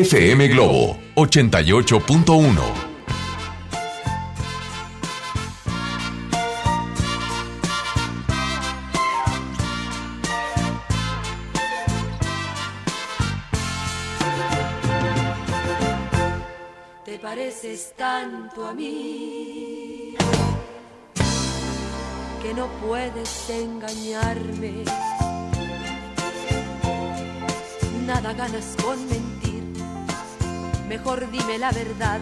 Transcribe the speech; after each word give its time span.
FM 0.00 0.46
Globo 0.46 0.96
88.1. 1.16 2.62
Te 17.04 17.18
pareces 17.18 17.92
tanto 17.96 18.68
a 18.68 18.74
mí 18.74 20.14
que 22.40 22.54
no 22.54 22.68
puedes 22.86 23.50
engañarme. 23.50 24.84
Nada 28.06 28.32
ganas 28.32 28.76
con 28.80 28.96
mentir 29.08 29.47
mejor 30.88 31.30
dime 31.30 31.58
la 31.58 31.70
verdad. 31.70 32.18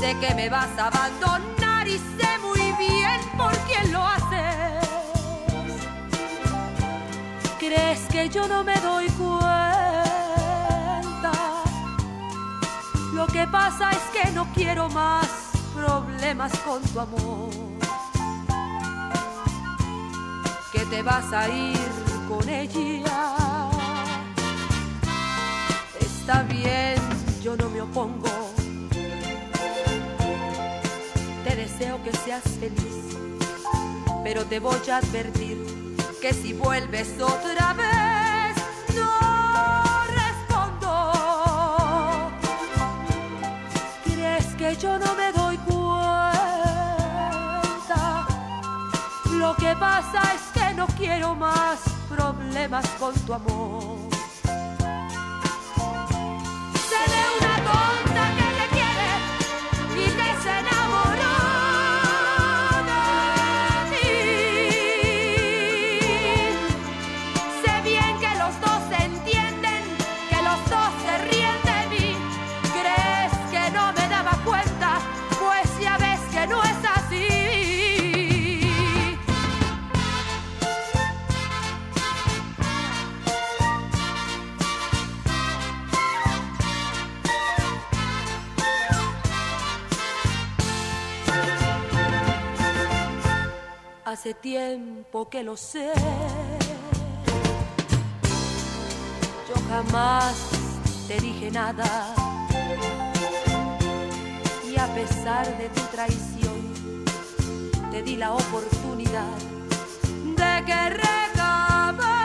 Sé 0.00 0.16
que 0.18 0.34
me 0.34 0.48
vas 0.48 0.70
a 0.78 0.86
abandonar 0.86 1.86
y 1.86 1.98
sé 1.98 2.38
muy 2.42 2.72
bien 2.78 3.20
por 3.36 3.54
quién 3.68 3.92
lo 3.92 4.02
haces. 4.02 4.88
¿Crees 7.58 8.00
que 8.10 8.28
yo 8.28 8.48
no 8.48 8.64
me 8.64 8.74
doy 8.80 9.06
cuenta? 9.10 9.72
Lo 13.12 13.26
que 13.26 13.46
pasa 13.46 13.90
es 13.90 14.02
que 14.12 14.30
no 14.32 14.46
quiero 14.54 14.88
más 14.88 15.28
problemas 15.74 16.52
con 16.60 16.82
tu 16.82 17.00
amor. 17.00 17.50
Que 20.72 20.80
te 20.86 21.02
vas 21.02 21.32
a 21.32 21.48
ir 21.48 21.78
con 22.28 22.48
ella. 22.48 23.34
Está 26.00 26.42
bien, 26.42 27.13
yo 27.44 27.54
no 27.58 27.68
me 27.68 27.82
opongo. 27.82 28.30
Te 31.44 31.54
deseo 31.54 32.02
que 32.02 32.10
seas 32.24 32.42
feliz, 32.58 33.18
pero 34.24 34.46
te 34.46 34.60
voy 34.60 34.80
a 34.90 34.96
advertir 34.96 35.58
que 36.22 36.32
si 36.32 36.54
vuelves 36.54 37.20
otra 37.20 37.74
vez, 37.74 38.56
no 38.96 40.04
respondo. 40.20 41.12
¿Crees 44.04 44.46
que 44.56 44.76
yo 44.76 44.98
no 44.98 45.14
me 45.14 45.30
doy 45.32 45.58
cuenta? 45.58 45.86
Lo 49.32 49.54
que 49.56 49.76
pasa 49.76 50.22
es 50.34 50.40
que 50.54 50.72
no 50.72 50.86
quiero 50.96 51.34
más 51.34 51.80
problemas 52.08 52.88
con 52.98 53.12
tu 53.26 53.34
amor. 53.34 54.03
Hace 94.24 94.32
tiempo 94.32 95.28
que 95.28 95.42
lo 95.42 95.54
sé. 95.54 95.92
Yo 99.46 99.54
jamás 99.68 100.34
te 101.06 101.20
dije 101.20 101.50
nada. 101.50 102.14
Y 104.66 104.78
a 104.78 104.86
pesar 104.94 105.44
de 105.58 105.68
tu 105.68 105.82
traición, 105.92 107.04
te 107.90 108.02
di 108.02 108.16
la 108.16 108.32
oportunidad 108.32 109.36
de 110.38 110.64
que 110.64 110.88
recapacitaras. 110.88 112.24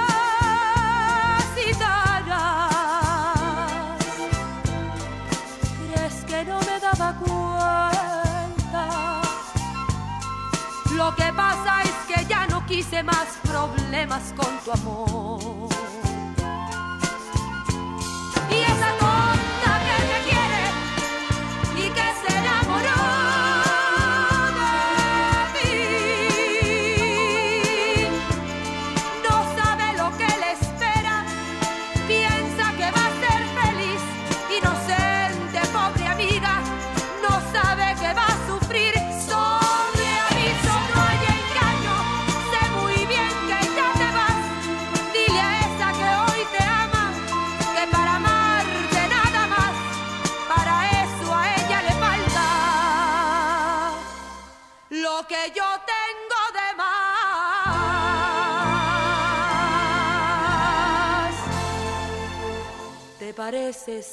¿Crees 5.92 6.24
que 6.24 6.46
no 6.46 6.62
me 6.62 6.80
daba 6.80 7.14
cuenta? 7.20 7.40
Lo 10.96 11.14
que 11.14 11.34
pasa 11.34 11.79
quise 12.70 13.02
más 13.02 13.40
problemas 13.44 14.32
con 14.38 14.60
tu 14.64 14.72
amor. 14.72 15.59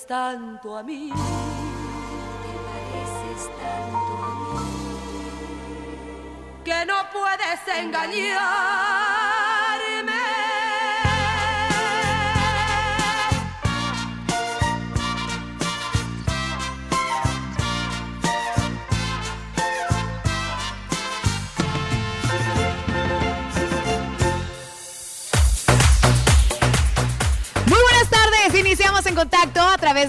Tanto 0.07 0.77
a 0.77 0.83
mí. 0.83 1.11
Te 1.11 2.53
pareces 2.67 3.51
tanto 3.59 4.13
a 4.25 4.35
mí. 4.41 4.71
Que 6.65 6.87
no 6.87 6.95
puedes 7.13 7.61
engañarme. 7.79 8.76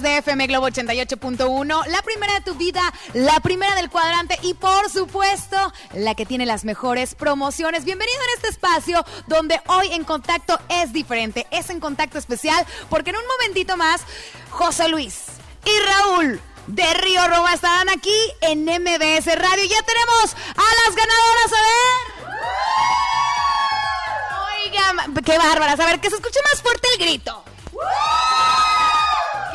De 0.02 0.18
FM 0.18 0.48
Globo 0.48 0.68
88.1, 0.68 1.86
la 1.88 2.02
primera 2.02 2.34
de 2.34 2.42
tu 2.42 2.56
vida, 2.56 2.82
la 3.14 3.40
primera 3.40 3.74
del 3.76 3.90
cuadrante 3.90 4.38
y 4.44 4.54
por 4.54 4.90
supuesto 4.90 5.58
la 5.94 6.14
que 6.14 6.26
tiene 6.26 6.46
las 6.46 6.66
mejores 6.66 7.16
promociones. 7.16 7.86
Bienvenido 7.86 8.20
en 8.24 8.36
este 8.36 8.50
espacio 8.50 9.04
donde 9.28 9.60
hoy 9.68 9.88
en 9.94 10.04
contacto 10.04 10.60
es 10.70 10.94
diferente, 10.94 11.48
es 11.52 11.70
en 11.70 11.80
contacto 11.80 12.18
especial 12.18 12.66
porque 12.90 13.10
en 13.10 13.16
un 13.16 13.28
momentito 13.28 13.78
más 13.78 14.02
José 14.52 14.88
Luis 14.90 15.24
y 15.66 15.80
Raúl 15.86 16.42
de 16.68 16.94
Río 16.94 17.28
Roma 17.28 17.54
estarán 17.54 17.90
aquí 17.90 18.16
en 18.42 18.66
MBS 18.66 19.26
Radio. 19.36 19.64
Ya 19.64 19.82
tenemos 19.84 20.36
a 20.56 20.68
las 20.86 20.96
ganadoras, 20.96 21.54
a 21.54 21.62
ver. 21.64 21.98
Oigan, 24.66 25.24
qué 25.24 25.38
bárbaras. 25.38 25.80
A 25.80 25.86
ver, 25.86 26.00
que 26.00 26.10
se 26.10 26.18
escuche 26.18 26.40
más 26.52 26.62
fuerte 26.62 26.88
el 26.94 27.00
grito. 27.00 27.44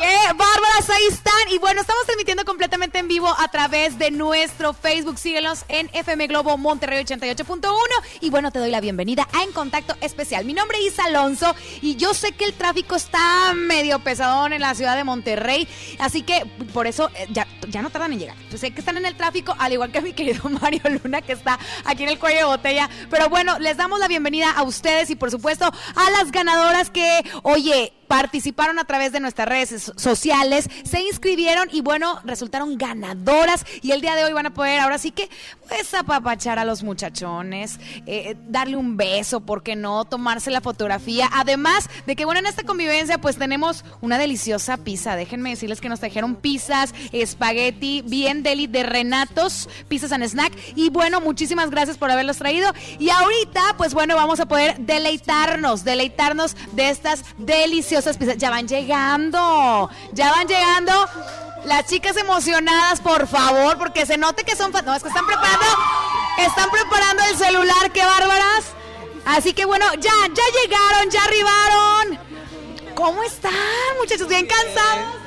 ¡Qué 0.03 0.33
bárbaras! 0.33 0.89
Ahí 0.89 1.05
están. 1.09 1.33
Y 1.49 1.59
bueno, 1.59 1.79
estamos 1.79 2.03
transmitiendo 2.03 2.43
completamente 2.43 2.99
en 2.99 3.07
vivo 3.07 3.33
a 3.39 3.47
través 3.47 3.97
de 3.97 4.11
nuestro 4.11 4.73
Facebook. 4.73 5.17
Síguenos 5.17 5.63
en 5.69 5.89
FM 5.93 6.27
Globo 6.27 6.57
Monterrey 6.57 7.05
88.1. 7.05 7.71
Y 8.19 8.29
bueno, 8.29 8.51
te 8.51 8.59
doy 8.59 8.69
la 8.69 8.81
bienvenida 8.81 9.29
a 9.31 9.43
En 9.43 9.53
Contacto 9.53 9.95
Especial. 10.01 10.43
Mi 10.43 10.53
nombre 10.53 10.77
es 10.85 10.99
Alonso 10.99 11.55
y 11.81 11.95
yo 11.95 12.13
sé 12.13 12.33
que 12.33 12.43
el 12.43 12.53
tráfico 12.53 12.97
está 12.97 13.53
medio 13.55 13.99
pesadón 13.99 14.51
en 14.51 14.59
la 14.59 14.75
ciudad 14.75 14.97
de 14.97 15.05
Monterrey. 15.05 15.69
Así 15.99 16.23
que 16.23 16.45
por 16.73 16.85
eso 16.85 17.09
eh, 17.15 17.27
ya, 17.29 17.47
ya 17.69 17.81
no 17.81 17.89
tardan 17.89 18.11
en 18.11 18.19
llegar. 18.19 18.35
Yo 18.51 18.57
sé 18.57 18.71
que 18.71 18.81
están 18.81 18.97
en 18.97 19.05
el 19.05 19.15
tráfico, 19.15 19.55
al 19.57 19.71
igual 19.71 19.93
que 19.93 20.01
mi 20.01 20.11
querido 20.11 20.49
Mario 20.61 20.81
Luna, 21.01 21.21
que 21.21 21.31
está 21.31 21.57
aquí 21.85 22.03
en 22.03 22.09
el 22.09 22.19
cuello 22.19 22.39
de 22.39 22.43
botella. 22.43 22.89
Pero 23.09 23.29
bueno, 23.29 23.57
les 23.57 23.77
damos 23.77 24.01
la 24.01 24.09
bienvenida 24.09 24.51
a 24.51 24.63
ustedes 24.63 25.09
y 25.11 25.15
por 25.15 25.31
supuesto 25.31 25.63
a 25.95 26.09
las 26.09 26.29
ganadoras 26.33 26.89
que, 26.89 27.23
oye, 27.43 27.93
participaron 28.13 28.77
a 28.77 28.83
través 28.83 29.11
de 29.11 29.19
nuestras 29.19 29.47
redes 29.47 29.91
sociales, 29.95 30.69
se 30.83 31.01
inscribieron 31.01 31.67
y 31.71 31.81
bueno, 31.81 32.19
resultaron 32.25 32.77
ganadoras 32.77 33.65
y 33.81 33.89
el 33.89 34.01
día 34.01 34.13
de 34.13 34.23
hoy 34.23 34.33
van 34.33 34.45
a 34.45 34.53
poder 34.53 34.81
ahora 34.81 34.99
sí 34.99 35.09
que 35.09 35.31
pues 35.67 35.91
apapachar 35.95 36.59
a 36.59 36.63
los 36.63 36.83
muchachones, 36.83 37.79
eh, 38.05 38.35
darle 38.49 38.75
un 38.77 38.97
beso, 38.97 39.39
¿por 39.39 39.63
qué 39.63 39.75
no? 39.75 40.05
Tomarse 40.05 40.51
la 40.51 40.61
fotografía. 40.61 41.27
Además 41.33 41.89
de 42.05 42.15
que 42.15 42.25
bueno, 42.25 42.39
en 42.39 42.45
esta 42.45 42.61
convivencia 42.61 43.17
pues 43.17 43.37
tenemos 43.37 43.83
una 43.99 44.19
deliciosa 44.19 44.77
pizza. 44.77 45.15
Déjenme 45.15 45.49
decirles 45.49 45.81
que 45.81 45.89
nos 45.89 45.99
trajeron 45.99 46.35
pizzas, 46.35 46.93
espagueti, 47.13 48.03
bien 48.05 48.43
deli 48.43 48.67
de 48.67 48.83
Renatos, 48.83 49.67
pizzas 49.87 50.11
and 50.11 50.23
snack 50.25 50.53
y 50.75 50.91
bueno, 50.91 51.19
muchísimas 51.19 51.71
gracias 51.71 51.97
por 51.97 52.11
haberlos 52.11 52.37
traído 52.37 52.71
y 52.99 53.09
ahorita 53.09 53.73
pues 53.75 53.95
bueno, 53.95 54.15
vamos 54.15 54.39
a 54.39 54.45
poder 54.45 54.77
deleitarnos, 54.77 55.83
deleitarnos 55.83 56.55
de 56.73 56.89
estas 56.89 57.23
deliciosas 57.39 58.02
Ya 58.37 58.49
van 58.49 58.67
llegando, 58.67 59.89
ya 60.11 60.31
van 60.31 60.47
llegando. 60.47 60.91
Las 61.65 61.85
chicas 61.85 62.17
emocionadas, 62.17 62.99
por 62.99 63.27
favor, 63.27 63.77
porque 63.77 64.05
se 64.05 64.17
note 64.17 64.43
que 64.43 64.57
son... 64.57 64.71
No, 64.71 64.93
es 64.93 65.01
que 65.01 65.07
están 65.07 65.25
preparando... 65.25 65.65
Están 66.37 66.69
preparando 66.69 67.23
el 67.29 67.37
celular, 67.37 67.91
qué 67.93 68.03
bárbaras. 68.03 68.65
Así 69.25 69.53
que 69.53 69.63
bueno, 69.63 69.85
ya, 69.95 70.11
ya 70.33 70.43
llegaron, 70.61 71.09
ya 71.09 71.23
arribaron. 71.23 72.19
¿Cómo 72.95 73.23
están, 73.23 73.53
muchachos? 73.99 74.27
¿Bien 74.27 74.45
cansados? 74.45 75.23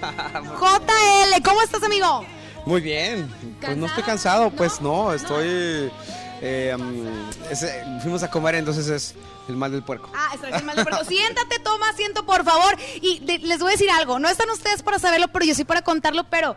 JL, 0.58 1.42
¿cómo 1.44 1.62
estás, 1.62 1.82
amigo? 1.84 2.24
Muy 2.66 2.80
bien. 2.80 3.32
Pues 3.60 3.76
no 3.76 3.86
estoy 3.86 4.02
cansado, 4.02 4.50
pues 4.50 4.80
no, 4.80 5.12
estoy. 5.12 5.92
Eh, 6.40 6.76
mm, 6.76 8.00
fuimos 8.00 8.22
a 8.22 8.30
comer, 8.30 8.56
entonces 8.56 8.88
es 8.88 9.14
el 9.48 9.56
mal 9.56 9.72
del 9.72 9.82
puerco. 9.82 10.10
Ah, 10.14 10.30
está 10.34 10.56
el 10.56 10.64
mal 10.64 10.76
de 10.76 10.84
puerco. 10.84 11.04
Siéntate, 11.04 11.58
toma 11.58 11.88
asiento, 11.90 12.24
por 12.24 12.44
favor. 12.44 12.76
Y 13.00 13.20
les 13.20 13.58
voy 13.58 13.68
a 13.68 13.72
decir 13.72 13.90
algo. 13.90 14.18
No 14.18 14.28
están 14.28 14.50
ustedes 14.50 14.82
para 14.82 14.98
saberlo, 14.98 15.28
pero 15.28 15.44
yo 15.44 15.54
sí 15.54 15.64
para 15.64 15.82
contarlo, 15.82 16.24
pero 16.24 16.56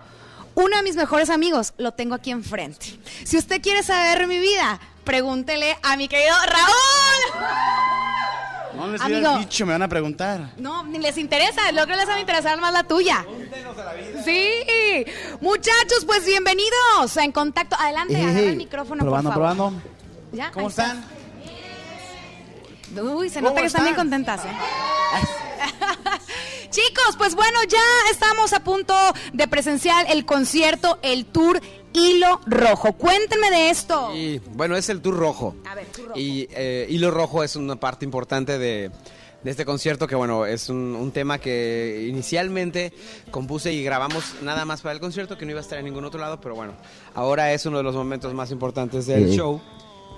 uno 0.56 0.78
de 0.78 0.84
mis 0.84 0.96
mejores 0.96 1.30
amigos 1.30 1.74
lo 1.78 1.94
tengo 1.94 2.16
aquí 2.16 2.32
enfrente. 2.32 3.00
Si 3.24 3.38
usted 3.38 3.62
quiere 3.62 3.84
saber 3.84 4.28
mi 4.28 4.40
vida, 4.40 4.80
pregúntele 5.04 5.78
a 5.82 5.96
mi 5.98 6.08
querido 6.08 6.36
Raúl. 6.46 7.46
No 8.82 8.88
les 8.88 9.00
Amigo. 9.02 9.38
dicho, 9.38 9.64
me 9.68 9.74
van 9.74 9.84
a 9.84 9.88
preguntar. 9.88 10.54
No, 10.58 10.84
ni 10.84 10.98
les 10.98 11.16
interesa, 11.20 11.72
lo 11.72 11.86
que 11.86 11.96
les 11.96 12.10
va 12.10 12.16
a 12.16 12.20
interesar 12.20 12.60
más 12.60 12.74
la 12.74 12.84
tuya. 12.84 13.24
Sí, 14.26 15.06
muchachos, 15.40 16.04
pues 16.08 16.26
bienvenidos 16.26 17.16
a 17.16 17.24
En 17.24 17.32
Contacto. 17.32 17.76
Adelante, 17.80 18.18
agarra 18.18 18.40
el 18.40 18.56
micrófono, 18.58 19.04
probando, 19.04 19.30
por 19.30 19.40
favor. 19.44 19.56
probando. 19.56 19.82
¿Ya? 20.32 20.50
¿Cómo 20.52 20.70
están? 20.70 21.06
Uy, 23.00 23.30
se 23.30 23.36
¿Cómo 23.36 23.50
nota 23.50 23.62
que 23.62 23.68
están 23.68 23.84
bien 23.84 23.96
contentas, 23.96 24.44
¿eh? 24.46 24.50
Chicos, 26.72 27.16
pues 27.18 27.36
bueno, 27.36 27.60
ya 27.68 27.84
estamos 28.12 28.54
a 28.54 28.62
punto 28.64 28.96
de 29.34 29.48
presenciar 29.48 30.08
el 30.10 30.26
concierto, 30.26 30.98
el 31.04 31.26
tour 31.28 31.62
Hilo 31.94 32.40
Rojo. 32.46 32.94
Cuéntenme 32.94 33.50
de 33.52 33.70
esto. 33.70 34.16
Y 34.16 34.40
bueno, 34.54 34.76
es 34.76 34.90
el 34.90 35.02
tour 35.02 35.16
rojo. 35.18 35.56
A 35.70 35.76
ver, 35.76 35.86
tour 35.88 36.08
rojo. 36.10 36.20
Y 36.20 36.48
eh, 36.52 36.88
Hilo 36.90 37.12
Rojo 37.12 37.44
es 37.44 37.56
una 37.56 37.76
parte 37.76 38.06
importante 38.06 38.58
de, 38.58 38.92
de 39.44 39.52
este 39.52 39.66
concierto 39.66 40.08
que 40.08 40.16
bueno, 40.16 40.46
es 40.46 40.70
un, 40.70 40.96
un 40.96 41.12
tema 41.12 41.38
que 41.40 42.08
inicialmente 42.10 42.94
compuse 43.32 43.74
y 43.74 43.84
grabamos 43.84 44.36
nada 44.42 44.66
más 44.66 44.82
para 44.82 44.94
el 44.94 45.00
concierto, 45.00 45.38
que 45.38 45.46
no 45.46 45.52
iba 45.52 45.60
a 45.60 45.64
estar 45.64 45.80
en 45.80 45.86
ningún 45.86 46.06
otro 46.06 46.20
lado, 46.20 46.40
pero 46.42 46.56
bueno, 46.56 46.74
ahora 47.16 47.52
es 47.54 47.66
uno 47.66 47.78
de 47.78 47.84
los 47.84 47.96
momentos 47.96 48.34
más 48.34 48.52
importantes 48.52 49.06
del 49.08 49.30
Sí. 49.30 49.38
show. 49.38 49.62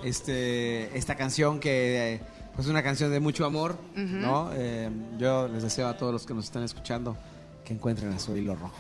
Este, 0.04 0.96
esta 0.98 1.16
canción 1.16 1.60
que 1.60 2.16
eh, 2.16 2.22
pues 2.56 2.68
es 2.68 2.72
una 2.72 2.84
canción 2.84 3.10
de 3.12 3.20
mucho 3.22 3.46
amor, 3.46 3.78
¿no? 3.96 4.50
Eh, 4.54 4.90
yo 5.18 5.48
les 5.48 5.64
deseo 5.64 5.88
a 5.88 5.96
todos 5.98 6.12
los 6.12 6.26
que 6.26 6.34
nos 6.34 6.46
están 6.46 6.64
escuchando 6.64 7.16
que 7.64 7.74
encuentren 7.74 8.12
a 8.12 8.20
su 8.20 8.36
Hilo 8.36 8.54
Rojo. 8.56 8.76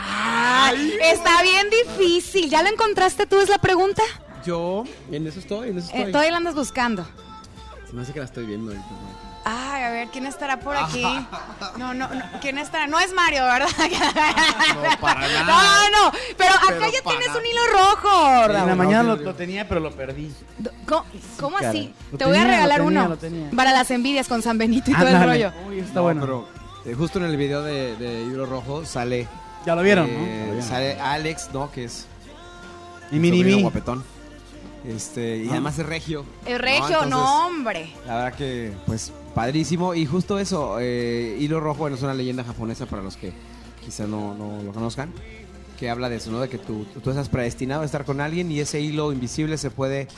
Ah, 0.00 0.72
está 1.02 1.42
bien 1.42 1.66
difícil. 1.70 2.48
¿Ya 2.48 2.62
lo 2.62 2.68
encontraste 2.68 3.26
tú? 3.26 3.40
Es 3.40 3.48
la 3.48 3.58
pregunta. 3.58 4.02
Yo 4.44 4.84
en 5.10 5.26
eso 5.26 5.40
estoy, 5.40 5.70
en 5.70 5.78
eso 5.78 5.88
Eh, 5.92 5.96
estoy. 5.98 6.12
todavía 6.12 6.30
la 6.32 6.36
andas 6.38 6.54
buscando. 6.54 7.06
Se 7.88 7.92
me 7.94 8.02
hace 8.02 8.12
que 8.12 8.18
la 8.20 8.24
estoy 8.26 8.46
viendo 8.46 8.70
ahorita. 8.70 8.88
¿no? 8.90 9.28
Ay, 9.44 9.82
a 9.84 9.90
ver, 9.90 10.08
¿quién 10.08 10.26
estará 10.26 10.60
por 10.60 10.76
aquí? 10.76 11.02
No, 11.78 11.94
no, 11.94 12.08
no, 12.08 12.20
¿quién 12.40 12.58
estará? 12.58 12.86
No 12.86 12.98
es 13.00 13.12
Mario, 13.12 13.42
¿verdad? 13.44 13.68
No, 14.74 15.00
para 15.00 15.20
nada. 15.28 15.44
No, 15.44 16.04
no, 16.10 16.12
pero 16.36 16.50
acá 16.54 16.66
Pero 16.68 16.86
ya 16.90 17.02
tienes 17.02 17.28
nada. 17.28 17.40
un 17.40 17.46
hilo 17.46 17.60
rojo. 17.72 18.44
En 18.46 18.66
la 18.66 18.74
mañana 18.74 19.02
lo, 19.02 19.16
lo 19.16 19.34
tenía, 19.34 19.66
pero 19.68 19.80
lo 19.80 19.90
perdí. 19.92 20.32
¿Cómo, 20.86 21.58
así? 21.58 21.94
Lo 22.12 22.18
Te 22.18 22.24
voy 22.26 22.36
a 22.36 22.44
regalar 22.44 22.78
lo 22.80 22.86
tenía, 22.86 23.00
uno 23.02 23.08
lo 23.10 23.16
tenía. 23.18 23.50
para 23.56 23.72
las 23.72 23.90
envidias 23.90 24.28
con 24.28 24.42
San 24.42 24.58
Benito 24.58 24.90
y 24.90 24.94
todo 24.94 25.08
el 25.08 25.22
rollo. 25.24 25.52
Uy, 25.68 25.80
está 25.80 25.94
No, 25.94 26.02
bueno. 26.02 26.20
Pero 26.20 26.48
eh, 26.84 26.94
justo 26.94 27.18
en 27.18 27.24
el 27.26 27.36
video 27.36 27.62
de, 27.62 27.96
de 27.96 28.22
Hilo 28.22 28.46
Rojo 28.46 28.84
sale. 28.84 29.26
Ya 29.68 29.74
lo 29.74 29.82
vieron, 29.82 30.08
eh, 30.08 30.16
¿no? 30.18 30.44
Vieron. 30.52 30.62
Sale 30.62 30.98
Alex, 30.98 31.50
¿no? 31.52 31.70
Que 31.70 31.84
es. 31.84 32.06
Y 33.12 33.16
un 33.16 33.20
mini 33.20 33.36
sobrino 33.36 33.56
mí. 33.58 33.62
guapetón. 33.64 34.02
Este, 34.86 35.36
y 35.44 35.48
Ah. 35.48 35.52
además 35.52 35.78
es 35.78 35.84
regio. 35.84 36.24
El 36.46 36.58
regio, 36.58 36.86
Entonces, 36.86 37.10
no, 37.10 37.46
hombre. 37.46 37.92
La 38.06 38.14
verdad 38.16 38.34
que, 38.38 38.72
pues, 38.86 39.12
padrísimo. 39.34 39.94
Y 39.94 40.06
justo 40.06 40.38
eso, 40.38 40.78
eh, 40.80 41.36
Hilo 41.38 41.60
Rojo, 41.60 41.80
bueno, 41.80 41.96
es 41.96 42.02
una 42.02 42.14
leyenda 42.14 42.44
japonesa 42.44 42.86
para 42.86 43.02
los 43.02 43.18
que 43.18 43.32
quizá 43.84 44.06
no, 44.06 44.34
no 44.34 44.62
lo 44.62 44.72
conozcan. 44.72 45.12
Que 45.78 45.90
habla 45.90 46.08
de 46.08 46.16
eso, 46.16 46.30
¿no? 46.30 46.40
De 46.40 46.48
que 46.48 46.56
tú, 46.56 46.86
tú 47.04 47.10
estás 47.10 47.28
predestinado 47.28 47.82
a 47.82 47.84
estar 47.84 48.06
con 48.06 48.22
alguien 48.22 48.50
y 48.50 48.60
ese 48.60 48.80
hilo 48.80 49.12
invisible 49.12 49.58
se 49.58 49.70
puede 49.70 50.08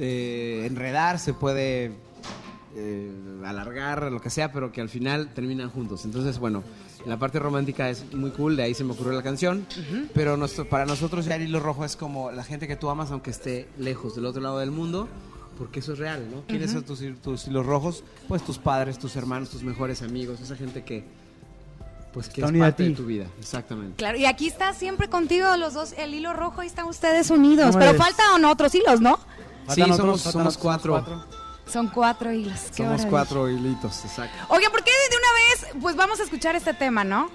eh, 0.00 0.64
enredar, 0.66 1.20
se 1.20 1.34
puede 1.34 1.92
eh, 2.80 3.12
alargar, 3.44 4.10
lo 4.12 4.20
que 4.20 4.30
sea, 4.30 4.52
pero 4.52 4.70
que 4.72 4.80
al 4.80 4.88
final 4.88 5.30
terminan 5.34 5.68
juntos. 5.70 6.04
Entonces, 6.04 6.38
bueno, 6.38 6.62
la 7.06 7.18
parte 7.18 7.38
romántica 7.38 7.90
es 7.90 8.12
muy 8.14 8.30
cool, 8.30 8.56
de 8.56 8.62
ahí 8.62 8.74
se 8.74 8.84
me 8.84 8.92
ocurrió 8.92 9.12
la 9.12 9.22
canción. 9.22 9.66
Pero 10.14 10.36
nuestro- 10.36 10.68
para 10.68 10.86
nosotros 10.86 11.24
ya 11.26 11.36
el 11.36 11.42
hilo 11.42 11.60
rojo 11.60 11.84
es 11.84 11.96
como 11.96 12.30
la 12.30 12.44
gente 12.44 12.68
que 12.68 12.76
tú 12.76 12.88
amas 12.90 13.10
aunque 13.10 13.30
esté 13.30 13.68
lejos, 13.78 14.14
del 14.14 14.26
otro 14.26 14.40
lado 14.40 14.58
del 14.58 14.70
mundo. 14.70 15.08
Porque 15.58 15.80
eso 15.80 15.94
es 15.94 15.98
real, 15.98 16.24
¿no? 16.30 16.42
¿Quiénes 16.46 16.70
son 16.70 16.84
tus, 16.84 17.00
tus 17.20 17.48
hilos 17.48 17.66
rojos? 17.66 18.04
Pues 18.28 18.44
tus 18.44 18.58
padres, 18.58 18.96
tus 18.96 19.16
hermanos, 19.16 19.48
tus 19.50 19.64
mejores 19.64 20.02
amigos, 20.02 20.38
esa 20.40 20.54
gente 20.54 20.84
que, 20.84 21.02
pues, 22.12 22.28
que 22.28 22.34
Está 22.42 22.46
es 22.46 22.50
unida 22.50 22.66
a 22.66 22.68
parte 22.68 22.84
de 22.84 22.90
tu 22.90 23.04
vida. 23.04 23.26
Exactamente. 23.40 23.96
Claro, 23.96 24.18
y 24.18 24.24
aquí 24.24 24.46
está 24.46 24.72
siempre 24.72 25.08
contigo 25.08 25.56
los 25.56 25.74
dos, 25.74 25.94
el 25.98 26.14
hilo 26.14 26.32
rojo, 26.32 26.60
ahí 26.60 26.68
están 26.68 26.86
ustedes 26.86 27.30
unidos. 27.30 27.70
¿Cómo 27.70 27.78
Pero 27.80 27.90
eres? 27.90 28.00
faltan 28.02 28.44
otros 28.44 28.72
hilos, 28.72 29.00
¿no? 29.00 29.18
Sí, 29.68 29.82
somos, 30.30 30.56
cuatro. 30.56 31.04
Son 31.70 31.88
cuatro 31.88 32.32
hilos. 32.32 32.58
qué 32.68 32.76
Somos 32.76 32.90
maravilla. 32.92 33.10
cuatro 33.10 33.48
hilitos, 33.50 34.04
exacto. 34.04 34.36
Oigan, 34.48 34.70
¿por 34.72 34.82
qué 34.84 34.90
de 34.90 35.16
una 35.16 35.72
vez? 35.72 35.82
Pues 35.82 35.96
vamos 35.96 36.20
a 36.20 36.22
escuchar 36.24 36.56
este 36.56 36.74
tema, 36.74 37.04
¿no? 37.04 37.30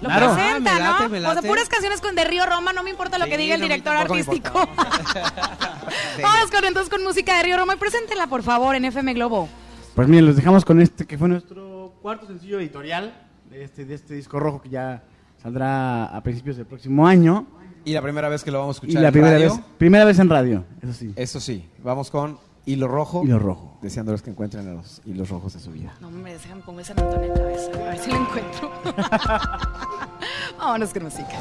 Lo 0.00 0.08
Claro. 0.08 0.34
presenta, 0.34 0.70
Ah, 0.72 0.74
me 0.74 0.80
late, 0.80 1.02
¿no? 1.04 1.08
me 1.10 1.28
O 1.28 1.32
sea, 1.32 1.42
puras 1.42 1.68
canciones 1.68 2.00
con 2.00 2.14
de 2.16 2.24
Río 2.24 2.44
Roma, 2.46 2.72
no 2.72 2.82
me 2.82 2.90
importa 2.90 3.18
lo 3.18 3.24
Sí, 3.26 3.30
que 3.30 3.38
diga 3.38 3.54
el 3.54 3.60
no 3.60 3.66
director 3.66 3.96
artístico. 3.96 4.48
importa. 4.68 5.32
Vamos 6.22 6.50
con 6.50 6.64
entonces 6.64 6.90
con 6.90 7.02
música 7.04 7.36
de 7.36 7.42
Río 7.44 7.56
Roma 7.56 7.74
y 7.74 7.76
preséntela, 7.76 8.26
por 8.26 8.42
favor, 8.42 8.74
en 8.74 8.84
FM 8.84 9.14
Globo. 9.14 9.48
Pues 9.94 10.08
miren, 10.08 10.26
los 10.26 10.36
dejamos 10.36 10.64
con 10.64 10.80
este 10.80 11.06
que 11.06 11.18
fue 11.18 11.28
nuestro 11.28 11.94
cuarto 12.02 12.26
sencillo 12.26 12.58
editorial 12.58 13.14
de 13.50 13.62
este, 13.64 13.84
de 13.84 13.94
este 13.94 14.14
disco 14.14 14.40
rojo 14.40 14.60
que 14.62 14.70
ya 14.70 15.02
saldrá 15.42 16.06
a 16.06 16.20
principios 16.22 16.56
del 16.56 16.66
próximo 16.66 17.06
año. 17.06 17.46
Y 17.84 17.92
la 17.92 18.02
primera 18.02 18.28
vez 18.28 18.42
que 18.44 18.50
lo 18.50 18.60
vamos 18.60 18.76
a 18.76 18.78
Y 18.78 18.86
escuchar 18.88 19.02
la 19.02 19.08
en 19.08 19.12
primera 19.12 19.34
radio, 19.34 19.54
vez, 19.54 19.64
primera 19.78 20.04
vez 20.04 20.18
en 20.18 20.28
radio, 20.30 20.64
eso 20.82 20.92
sí. 20.92 21.12
Eso 21.16 21.40
sí, 21.40 21.68
vamos 21.82 22.10
con 22.10 22.38
Hilo 22.64 22.86
Rojo. 22.86 23.24
Hilo 23.24 23.38
rojo. 23.40 23.78
Deseándoles 23.82 24.22
que 24.22 24.30
encuentren 24.30 24.68
a 24.68 24.74
los 24.74 25.02
hilos 25.04 25.28
rojos 25.28 25.54
de 25.54 25.60
su 25.60 25.72
vida. 25.72 25.94
No, 26.00 26.06
hombre, 26.08 26.34
déjame 26.34 26.62
pongo 26.62 26.78
ese 26.80 26.92
Antonio 26.92 27.22
en 27.22 27.28
la 27.28 27.34
cabeza, 27.34 27.70
a 27.72 27.84
ver 27.90 27.98
si 27.98 28.10
lo 28.10 28.16
encuentro. 28.16 28.70
Vámonos 30.58 30.92
con 30.92 31.02
música. 31.02 31.36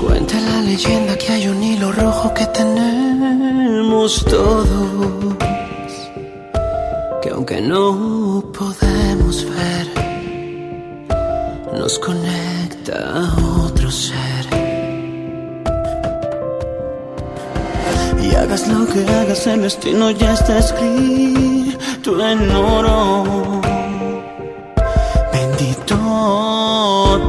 Cuenta 0.00 0.40
la 0.40 0.62
leyenda 0.62 1.18
que 1.18 1.32
hay 1.32 1.48
un 1.48 1.62
hilo 1.62 1.92
rojo 1.92 2.32
que 2.32 2.46
tenemos 2.46 4.24
todos, 4.24 5.36
que 7.22 7.28
aunque 7.30 7.60
no 7.60 8.42
podemos 8.58 9.46
ver, 9.50 9.88
nos 11.74 11.98
conecta 11.98 13.20
a 13.20 13.34
otro 13.66 13.90
ser. 13.90 14.23
Y 18.24 18.34
hagas 18.34 18.66
lo 18.68 18.86
que 18.86 19.00
hagas, 19.06 19.46
el 19.46 19.62
destino 19.62 20.10
ya 20.10 20.32
está 20.32 20.58
escrito 20.58 22.10
en 22.26 22.50
oro. 22.50 23.60
Bendito 25.32 25.98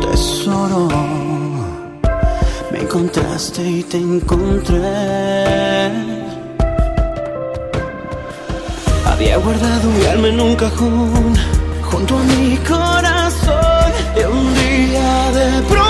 tesoro. 0.02 0.88
Me 2.72 2.80
encontraste 2.80 3.62
y 3.62 3.84
te 3.84 3.98
encontré. 3.98 4.80
Había 9.06 9.38
guardado 9.38 9.90
mi 9.90 10.06
alma 10.06 10.28
en 10.30 10.40
un 10.40 10.56
cajón 10.56 11.36
junto 11.90 12.18
a 12.18 12.24
mi 12.24 12.58
corazón. 12.58 13.92
Y 14.16 14.24
un 14.24 14.54
día 14.56 15.32
de 15.40 15.62
pronto 15.64 15.85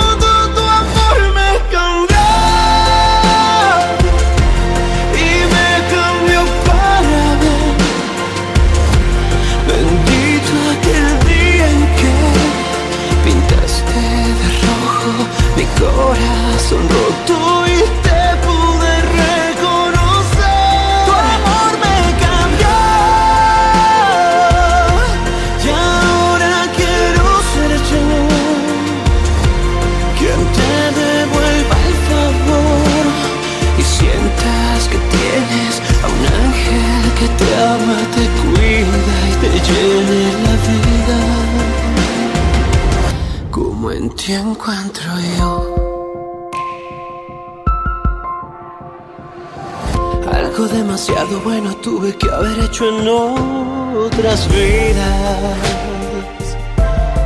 tuve 51.96 52.14
que 52.18 52.28
haber 52.30 52.58
hecho 52.58 52.84
en 52.90 53.08
otras 53.08 54.46
vidas 54.50 55.56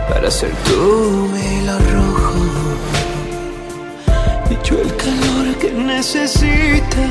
para 0.09 0.31
ser 0.31 0.53
tu 0.67 1.29
hilo 1.37 1.77
rojo 1.93 2.35
y 4.49 4.69
yo 4.69 4.81
el 4.81 4.95
calor 4.95 5.57
que 5.61 5.73
necesitas. 5.73 7.11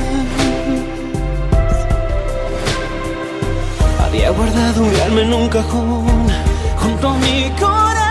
Había 4.05 4.29
guardado 4.29 4.83
un 4.83 4.95
alma 5.01 5.21
en 5.21 5.33
un 5.33 5.49
cajón 5.49 6.27
junto 6.77 7.09
a 7.09 7.17
mi 7.17 7.51
corazón. 7.59 8.08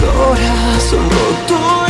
corazón 0.00 1.08
roto. 1.10 1.87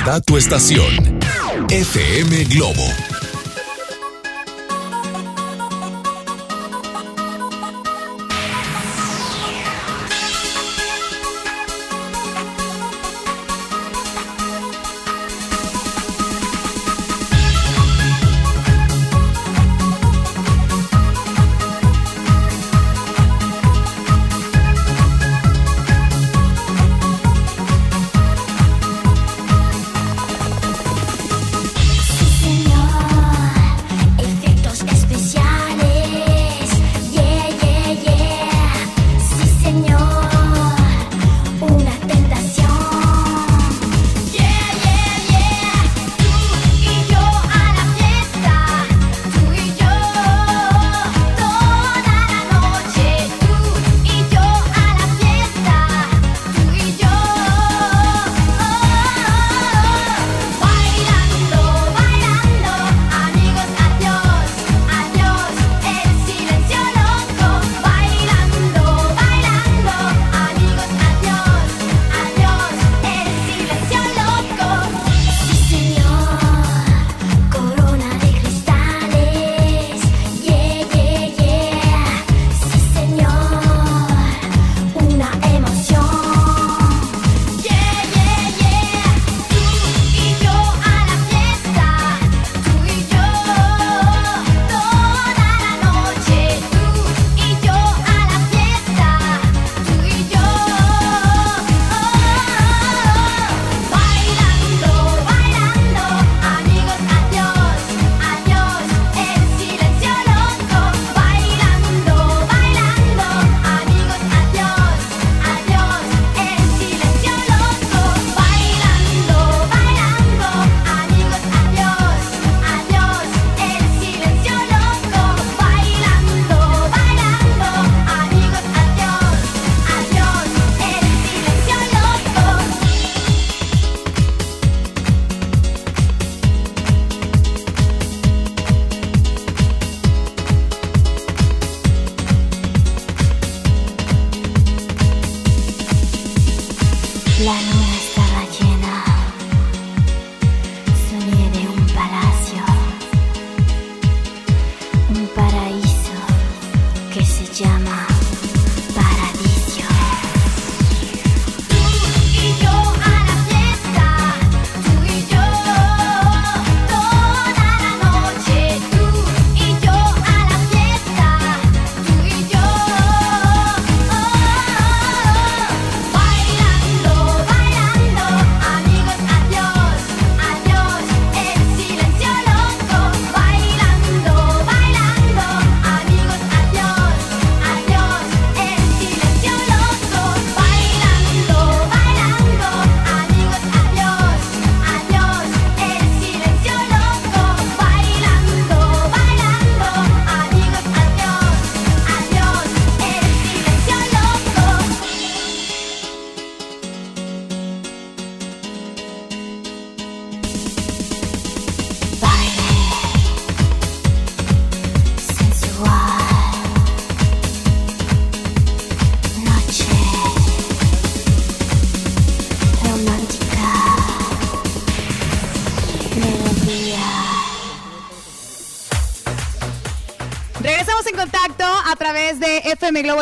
está 0.00 0.18
tu 0.18 0.38
estación. 0.38 1.18
FM 1.68 2.44
Globo 2.44 3.09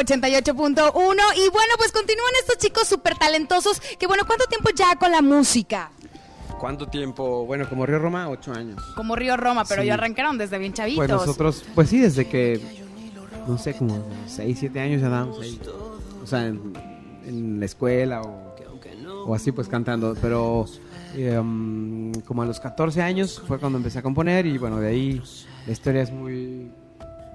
88.1 0.09 1.16
y 1.37 1.49
bueno, 1.51 1.75
pues 1.77 1.92
continúan 1.92 2.33
estos 2.40 2.59
chicos 2.59 2.88
súper 2.88 3.16
talentosos 3.16 3.81
que 3.99 4.07
bueno, 4.07 4.25
¿cuánto 4.27 4.47
tiempo 4.47 4.71
ya 4.75 4.97
con 4.97 5.12
la 5.12 5.23
música? 5.23 5.90
¿Cuánto 6.59 6.87
tiempo? 6.88 7.47
Bueno, 7.47 7.68
como 7.68 7.87
Río 7.87 7.99
Roma, 8.01 8.29
ocho 8.29 8.53
años. 8.53 8.83
Como 8.97 9.14
Río 9.14 9.37
Roma, 9.37 9.64
pero 9.68 9.83
Sí. 9.83 9.88
ya 9.88 9.94
arrancaron 9.94 10.38
desde 10.38 10.59
bien 10.59 10.73
chavitos. 10.73 10.97
Pues 11.07 11.11
nosotros, 11.11 11.64
pues 11.75 11.88
sí, 11.88 11.99
desde 12.01 12.27
que, 12.27 12.61
no 13.47 13.59
sé, 13.59 13.75
como 13.75 14.05
seis, 14.27 14.59
siete 14.59 14.81
años 14.81 15.01
ya 15.01 15.09
dábamos 15.09 15.40
ahí. 15.40 15.61
O 16.23 16.27
sea, 16.27 16.47
en, 16.47 16.73
en 17.27 17.61
la 17.61 17.66
escuela 17.66 18.23
o, 18.23 18.57
o 19.27 19.35
así, 19.37 19.53
pues 19.53 19.68
cantando. 19.68 20.16
Pero 20.21 20.66
um, 21.38 22.12
como 22.27 22.42
a 22.42 22.47
los 22.47 22.59
14 22.59 23.03
años 23.03 23.40
fue 23.47 23.61
cuando 23.61 23.79
empecé 23.79 24.01
a 24.01 24.03
componer 24.03 24.44
y 24.47 24.59
bueno, 24.59 24.81
de 24.81 24.88
ahí 24.88 25.23
la 25.66 25.73
historia 25.73 26.03
es 26.03 26.11
muy... 26.11 26.73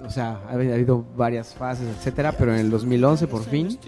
O 0.06 0.10
sea, 0.10 0.38
ha 0.48 0.52
habido 0.52 0.72
ha 0.72 0.74
habido 0.76 1.04
varias 1.16 1.54
fases, 1.54 1.86
etcétera, 1.98 2.32
pero 2.32 2.52
en 2.52 2.60
el 2.60 2.70
2011 2.70 3.26
por 3.26 3.44
fin 3.44 3.78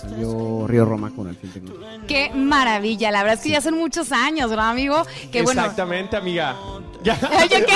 salió 0.00 0.66
Río 0.66 0.84
Roma 0.84 1.10
con 1.14 1.28
el 1.28 1.36
fin 1.36 1.52
tecnológico. 1.52 2.06
Qué 2.06 2.30
maravilla, 2.34 3.10
la 3.10 3.22
verdad 3.22 3.34
es 3.38 3.42
que 3.42 3.50
ya 3.50 3.60
son 3.60 3.74
muchos 3.74 4.12
años, 4.12 4.48
¿verdad, 4.50 4.70
amigo? 4.70 5.02
Que 5.32 5.42
bueno. 5.42 5.60
Exactamente, 5.62 6.16
amiga. 6.16 6.54
Ya. 7.02 7.14
Oye, 7.42 7.64
¿qué? 7.64 7.74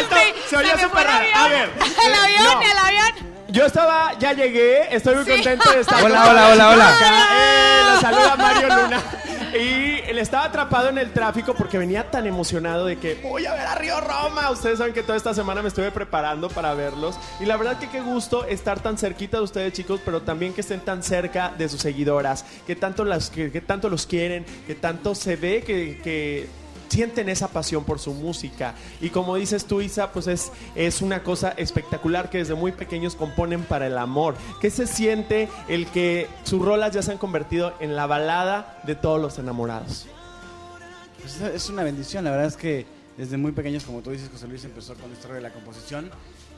Esto 0.00 0.16
Se 0.48 0.56
oía 0.56 0.78
súper 0.78 1.04
raro. 1.06 1.26
A 1.34 1.44
avión. 1.44 1.60
ver. 1.60 1.70
El 2.06 2.14
avión, 2.14 2.44
no. 2.44 2.62
el 2.62 2.78
avión. 2.78 3.26
Yo 3.48 3.64
estaba, 3.64 4.12
ya 4.18 4.32
llegué, 4.32 4.94
estoy 4.94 5.14
muy 5.16 5.24
Sí. 5.24 5.30
contento 5.30 5.70
de 5.70 5.80
estar 5.80 6.02
Hola, 6.04 6.28
hola, 6.30 6.48
hola, 6.52 6.70
hola. 6.70 6.88
acá. 6.96 7.26
Eh, 7.32 7.80
la 7.94 8.00
saluda 8.00 8.36
Mario 8.36 8.68
Luna. 8.68 9.02
Y 9.58 10.12
le 10.12 10.20
estaba 10.20 10.44
atrapado 10.44 10.90
en 10.90 10.98
el 10.98 11.12
tráfico 11.12 11.54
porque 11.54 11.78
venía 11.78 12.10
tan 12.10 12.26
emocionado 12.26 12.86
de 12.86 12.98
que 12.98 13.14
voy 13.22 13.46
a 13.46 13.54
ver 13.54 13.66
a 13.66 13.74
Río 13.74 14.00
Roma. 14.00 14.50
Ustedes 14.50 14.78
saben 14.78 14.92
que 14.92 15.02
toda 15.02 15.16
esta 15.16 15.32
semana 15.32 15.62
me 15.62 15.68
estuve 15.68 15.90
preparando 15.90 16.48
para 16.50 16.74
verlos. 16.74 17.18
Y 17.40 17.46
la 17.46 17.56
verdad 17.56 17.78
que 17.78 17.88
qué 17.88 18.02
gusto 18.02 18.44
estar 18.44 18.80
tan 18.80 18.98
cerquita 18.98 19.38
de 19.38 19.44
ustedes, 19.44 19.72
chicos, 19.72 20.00
pero 20.04 20.22
también 20.22 20.52
que 20.52 20.60
estén 20.60 20.80
tan 20.80 21.02
cerca 21.02 21.54
de 21.56 21.68
sus 21.68 21.80
seguidoras, 21.80 22.44
que 22.66 22.76
tanto, 22.76 23.04
las, 23.04 23.30
que, 23.30 23.50
que 23.50 23.60
tanto 23.60 23.88
los 23.88 24.06
quieren, 24.06 24.44
que 24.66 24.74
tanto 24.74 25.14
se 25.14 25.36
ve 25.36 25.62
que, 25.62 26.00
que 26.02 26.48
sienten 26.88 27.28
esa 27.28 27.48
pasión 27.48 27.84
por 27.84 27.98
su 27.98 28.12
música. 28.14 28.74
Y 29.00 29.10
como 29.10 29.36
dices 29.36 29.64
tú, 29.64 29.80
Isa, 29.80 30.12
pues 30.12 30.26
es, 30.26 30.52
es 30.74 31.02
una 31.02 31.22
cosa 31.22 31.50
espectacular 31.56 32.30
que 32.30 32.38
desde 32.38 32.54
muy 32.54 32.72
pequeños 32.72 33.14
componen 33.14 33.62
para 33.64 33.86
el 33.86 33.98
amor. 33.98 34.34
¿Qué 34.60 34.70
se 34.70 34.86
siente 34.86 35.48
el 35.68 35.86
que 35.88 36.28
sus 36.44 36.62
rolas 36.64 36.92
ya 36.92 37.02
se 37.02 37.12
han 37.12 37.18
convertido 37.18 37.74
en 37.80 37.96
la 37.96 38.06
balada 38.06 38.80
de 38.84 38.94
todos 38.94 39.20
los 39.20 39.38
enamorados? 39.38 40.06
Pues 41.20 41.40
es- 41.40 41.68
una 41.70 41.82
bendición, 41.82 42.24
la 42.24 42.30
verdad 42.30 42.46
es 42.46 42.56
que 42.56 42.86
desde 43.16 43.36
muy 43.36 43.52
pequeños, 43.52 43.84
como 43.84 44.00
tú 44.00 44.10
dices, 44.10 44.28
José 44.30 44.46
Luis 44.46 44.64
empezó 44.64 44.94
con 44.94 45.08
la 45.10 45.14
historia 45.16 45.36
de 45.36 45.42
la 45.42 45.52
composición 45.52 46.10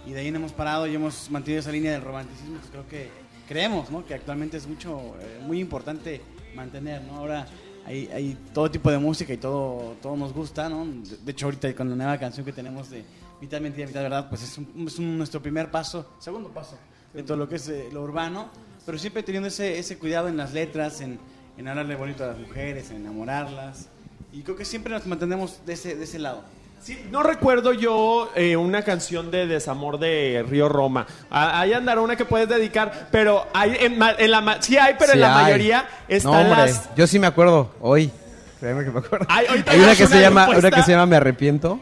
y 0.06 0.12
de 0.12 0.20
ahí 0.20 0.30
no 0.30 0.38
hemos 0.38 0.52
parado 0.52 0.86
y 0.86 0.94
hemos 0.94 1.30
mantenido 1.30 1.60
esa 1.60 1.70
línea 1.72 1.92
del 1.92 2.02
romanticismo 2.02 2.58
que 2.60 2.68
creo 2.70 2.88
que 2.88 3.08
creemos, 3.48 3.90
¿no? 3.90 4.04
Que 4.04 4.14
actualmente 4.14 4.56
es 4.56 4.66
mucho, 4.66 5.14
eh, 5.20 5.40
muy 5.46 5.60
importante 5.60 6.20
mantener, 6.54 7.00
¿no? 7.02 7.16
Ahora 7.18 7.46
hay, 7.86 8.06
hay 8.12 8.38
todo 8.52 8.70
tipo 8.70 8.90
de 8.90 8.98
música 8.98 9.32
y 9.32 9.36
todo, 9.38 9.96
todo 10.02 10.16
nos 10.16 10.32
gusta, 10.32 10.68
¿no? 10.68 10.86
De, 11.24 11.32
hecho, 11.32 11.46
ahorita 11.46 11.74
con 11.74 11.88
la 11.90 11.96
nueva 11.96 12.18
canción 12.18 12.44
que 12.44 12.52
tenemos 12.52 12.90
de 12.90 13.04
Mitad 13.40 13.60
Mentira, 13.60 13.86
Mitad 13.86 14.02
Verdad, 14.02 14.28
pues 14.28 14.42
es, 14.42 14.58
un- 14.58 14.84
es 14.86 14.98
nuestro 14.98 15.40
primer 15.40 15.70
paso, 15.70 16.06
segundo 16.18 16.48
paso 16.50 16.76
de 17.14 17.22
todo 17.22 17.36
lo 17.36 17.48
que 17.48 17.56
es 17.56 17.68
eh, 17.68 17.88
lo 17.92 18.02
urbano, 18.02 18.48
pero 18.84 18.98
siempre 18.98 19.22
teniendo 19.22 19.48
ese, 19.48 19.78
ese 19.78 19.98
cuidado 19.98 20.28
en 20.28 20.36
las 20.36 20.52
letras, 20.52 21.00
en, 21.00 21.18
en 21.56 21.68
hablarle 21.68 21.96
bonito 21.96 22.24
a 22.24 22.28
las 22.28 22.38
mujeres, 22.38 22.90
en 22.90 22.96
enamorarlas. 22.96 23.88
Y 24.32 24.42
creo 24.42 24.56
que 24.56 24.64
siempre 24.66 24.92
nos 24.92 25.06
mantenemos 25.06 25.60
de 25.64 25.72
ese, 25.72 25.94
de 25.96 26.04
ese 26.04 26.18
lado. 26.18 26.42
Sí, 26.88 26.98
no 27.11 27.22
recuerdo 27.22 27.74
yo 27.74 28.31
eh, 28.35 28.57
una 28.57 28.83
canción 28.83 29.31
de 29.31 29.46
desamor 29.46 29.98
de 29.98 30.42
Río 30.48 30.70
Roma. 30.70 31.07
Ah, 31.31 31.61
Ahí 31.61 31.74
andará 31.74 32.01
una 32.01 32.16
que 32.16 32.24
puedes 32.24 32.48
dedicar, 32.48 33.09
pero 33.12 33.46
hay 33.53 33.77
en, 33.81 33.98
ma- 33.98 34.14
en 34.18 34.31
la 34.31 34.40
ma- 34.40 34.62
sí 34.62 34.79
hay, 34.79 34.94
pero 34.98 35.12
en 35.12 35.18
Sí 35.18 35.20
la 35.20 35.37
hay. 35.38 35.42
mayoría 35.44 35.83
No, 36.09 36.16
están 36.16 36.35
hombre, 36.46 36.57
las. 36.72 36.88
Yo 36.96 37.07
sí 37.07 37.18
me 37.18 37.27
acuerdo, 37.27 37.74
hoy. 37.83 38.11
Créeme 38.59 38.85
que 38.85 38.90
me 38.90 39.01
acuerdo. 39.01 39.27
Ay, 39.29 39.44
ahorita 39.51 39.70
Hay 39.72 39.81
una 39.81 39.90
que 39.94 40.07
se 40.07 40.12
una 40.14 40.20
llama, 40.22 40.48
una 40.48 40.70
que 40.70 40.83
se 40.83 40.90
llama 40.92 41.05
Me 41.07 41.16
arrepiento. 41.16 41.79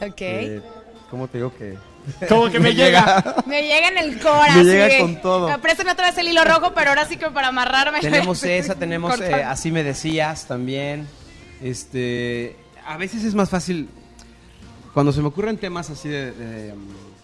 Ok. 0.00 0.20
Eh, 0.20 0.60
¿Cómo 1.08 1.28
te 1.28 1.38
digo 1.38 1.52
que? 1.56 1.76
Como 2.28 2.50
que 2.50 2.58
me 2.58 2.74
llega. 2.74 3.36
Me 3.46 3.62
llega 3.62 3.86
en 3.88 3.98
el 3.98 4.18
cora. 4.18 4.46
Me 4.52 4.60
así 4.62 4.64
llega 4.64 4.86
de- 4.88 4.98
con 4.98 5.20
todo. 5.22 5.48
Ah, 5.48 5.58
Préstame 5.58 5.92
otra 5.92 6.06
vez 6.06 6.18
el 6.18 6.26
hilo 6.26 6.42
rojo, 6.44 6.72
pero 6.74 6.90
ahora 6.90 7.06
sí 7.06 7.16
que 7.18 7.30
para 7.30 7.48
amarrarme. 7.48 8.00
tenemos 8.00 8.42
esa, 8.42 8.74
tenemos 8.74 9.20
eh. 9.20 9.44
Así 9.44 9.70
me 9.70 9.84
decías 9.84 10.46
también. 10.48 11.06
Este, 11.62 12.56
a 12.86 12.96
veces 12.96 13.24
es 13.24 13.34
más 13.34 13.50
fácil 13.50 13.88
cuando 14.94 15.12
se 15.12 15.20
me 15.20 15.28
ocurren 15.28 15.58
temas 15.58 15.90
así 15.90 16.08
de, 16.08 16.32
de, 16.32 16.72
um, 16.72 16.78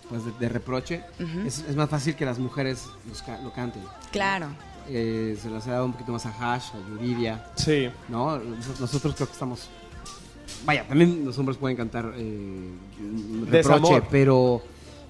pues 0.08 0.24
de, 0.24 0.32
de 0.38 0.48
reproche, 0.48 1.02
es, 1.46 1.64
es 1.68 1.74
más 1.76 1.88
fácil 1.88 2.14
que 2.16 2.24
las 2.26 2.38
mujeres 2.38 2.86
los 3.08 3.22
ca- 3.22 3.40
lo 3.40 3.52
canten. 3.52 3.82
Claro. 4.10 4.48
Eh, 4.88 5.38
se 5.40 5.48
las 5.48 5.66
ha 5.68 5.72
dado 5.72 5.86
un 5.86 5.92
poquito 5.92 6.12
más 6.12 6.26
a 6.26 6.30
Hash, 6.54 6.70
a 6.74 6.88
Yuridia, 6.90 7.46
Sí. 7.56 7.88
¿no? 8.08 8.38
Nos- 8.38 8.80
Nosotros 8.80 9.14
creo 9.14 9.26
que 9.26 9.32
estamos... 9.32 9.68
Vaya, 10.66 10.86
también 10.86 11.24
los 11.24 11.38
hombres 11.38 11.56
pueden 11.56 11.76
cantar 11.76 12.12
eh, 12.16 12.70
reproche, 13.48 13.50
Desamor. 13.56 14.04
pero, 14.10 14.62